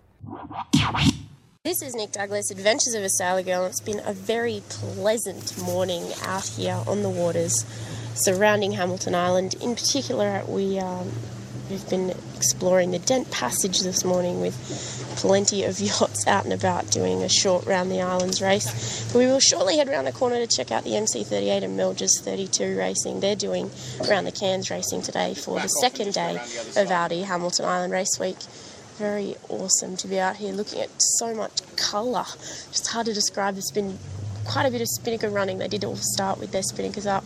[1.64, 3.64] This is Nic Douglas, Adventures of a Sailor Girl.
[3.64, 7.64] It's been a very pleasant morning out here on the waters
[8.12, 9.54] surrounding Hamilton Island.
[9.62, 11.10] In particular, we um,
[11.70, 14.54] we've been exploring the Dent Passage this morning with
[15.16, 19.10] plenty of yachts out and about doing a short round the islands race.
[19.14, 22.76] We will shortly head round the corner to check out the MC38 and Melges 32
[22.76, 23.20] racing.
[23.20, 23.70] They're doing
[24.06, 26.36] around the cans racing today for the second day
[26.76, 28.36] of Audi Hamilton Island Race Week
[28.94, 32.24] very awesome to be out here looking at so much colour.
[32.24, 33.56] Just hard to describe.
[33.56, 33.98] It's been
[34.44, 35.58] quite a bit of spinnaker running.
[35.58, 37.24] They did all start with their spinnakers up.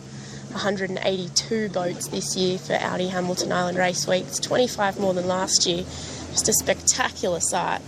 [0.53, 4.25] 182 boats this year for Audi Hamilton Island Race Week.
[4.27, 5.83] It's 25 more than last year.
[6.31, 7.83] Just a spectacular sight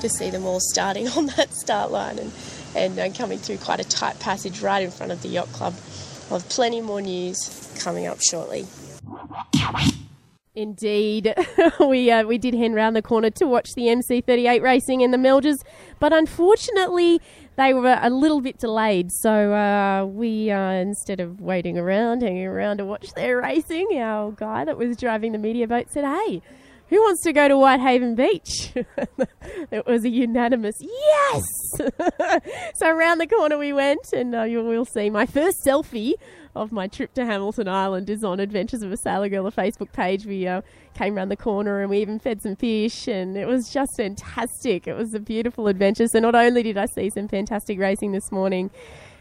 [0.00, 2.32] to see them all starting on that start line and,
[2.74, 5.74] and uh, coming through quite a tight passage right in front of the yacht club.
[6.30, 8.66] I'll have plenty more news coming up shortly.
[10.56, 11.34] Indeed,
[11.80, 15.18] we uh, we did head round the corner to watch the MC38 racing in the
[15.18, 15.58] Melges,
[16.00, 17.20] but unfortunately
[17.56, 19.12] they were a little bit delayed.
[19.12, 24.32] So uh, we, uh, instead of waiting around, hanging around to watch their racing, our
[24.32, 26.40] guy that was driving the media boat said, "Hey,
[26.88, 28.72] who wants to go to Whitehaven Beach?"
[29.70, 31.44] it was a unanimous yes.
[32.76, 36.14] so around the corner we went, and uh, you will see my first selfie
[36.56, 39.92] of my trip to Hamilton Island is on Adventures of a Sailor Girl, a Facebook
[39.92, 40.26] page.
[40.26, 40.62] We uh,
[40.94, 44.86] came around the corner and we even fed some fish, and it was just fantastic.
[44.86, 46.08] It was a beautiful adventure.
[46.08, 48.70] So not only did I see some fantastic racing this morning,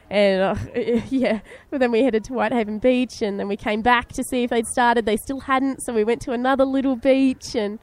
[0.09, 0.55] and uh,
[1.09, 4.43] yeah, but then we headed to Whitehaven Beach, and then we came back to see
[4.43, 5.05] if they'd started.
[5.05, 7.79] They still hadn't, so we went to another little beach, and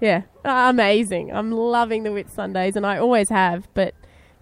[0.00, 1.32] yeah, amazing.
[1.32, 3.94] I'm loving the Whitsundays, and I always have, but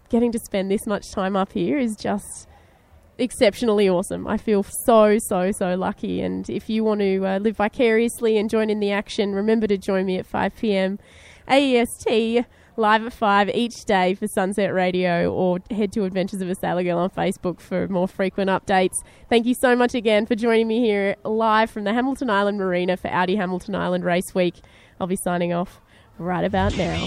[0.09, 2.49] getting to spend this much time up here is just
[3.19, 4.27] exceptionally awesome.
[4.27, 6.21] I feel so, so, so lucky.
[6.21, 9.79] And if you want to uh, live vicariously and join in the action, remember to
[9.79, 10.99] join me at 5 p.m.
[11.49, 12.45] AEST
[12.77, 16.83] live at 5 each day for Sunset Radio or head to Adventures of a Sailor
[16.83, 18.95] Girl on Facebook for more frequent updates.
[19.29, 22.97] Thank you so much again for joining me here live from the Hamilton Island Marina
[22.97, 24.57] for Audi Hamilton Island Race Week.
[25.01, 25.81] I'll be signing off
[26.19, 27.07] right about now.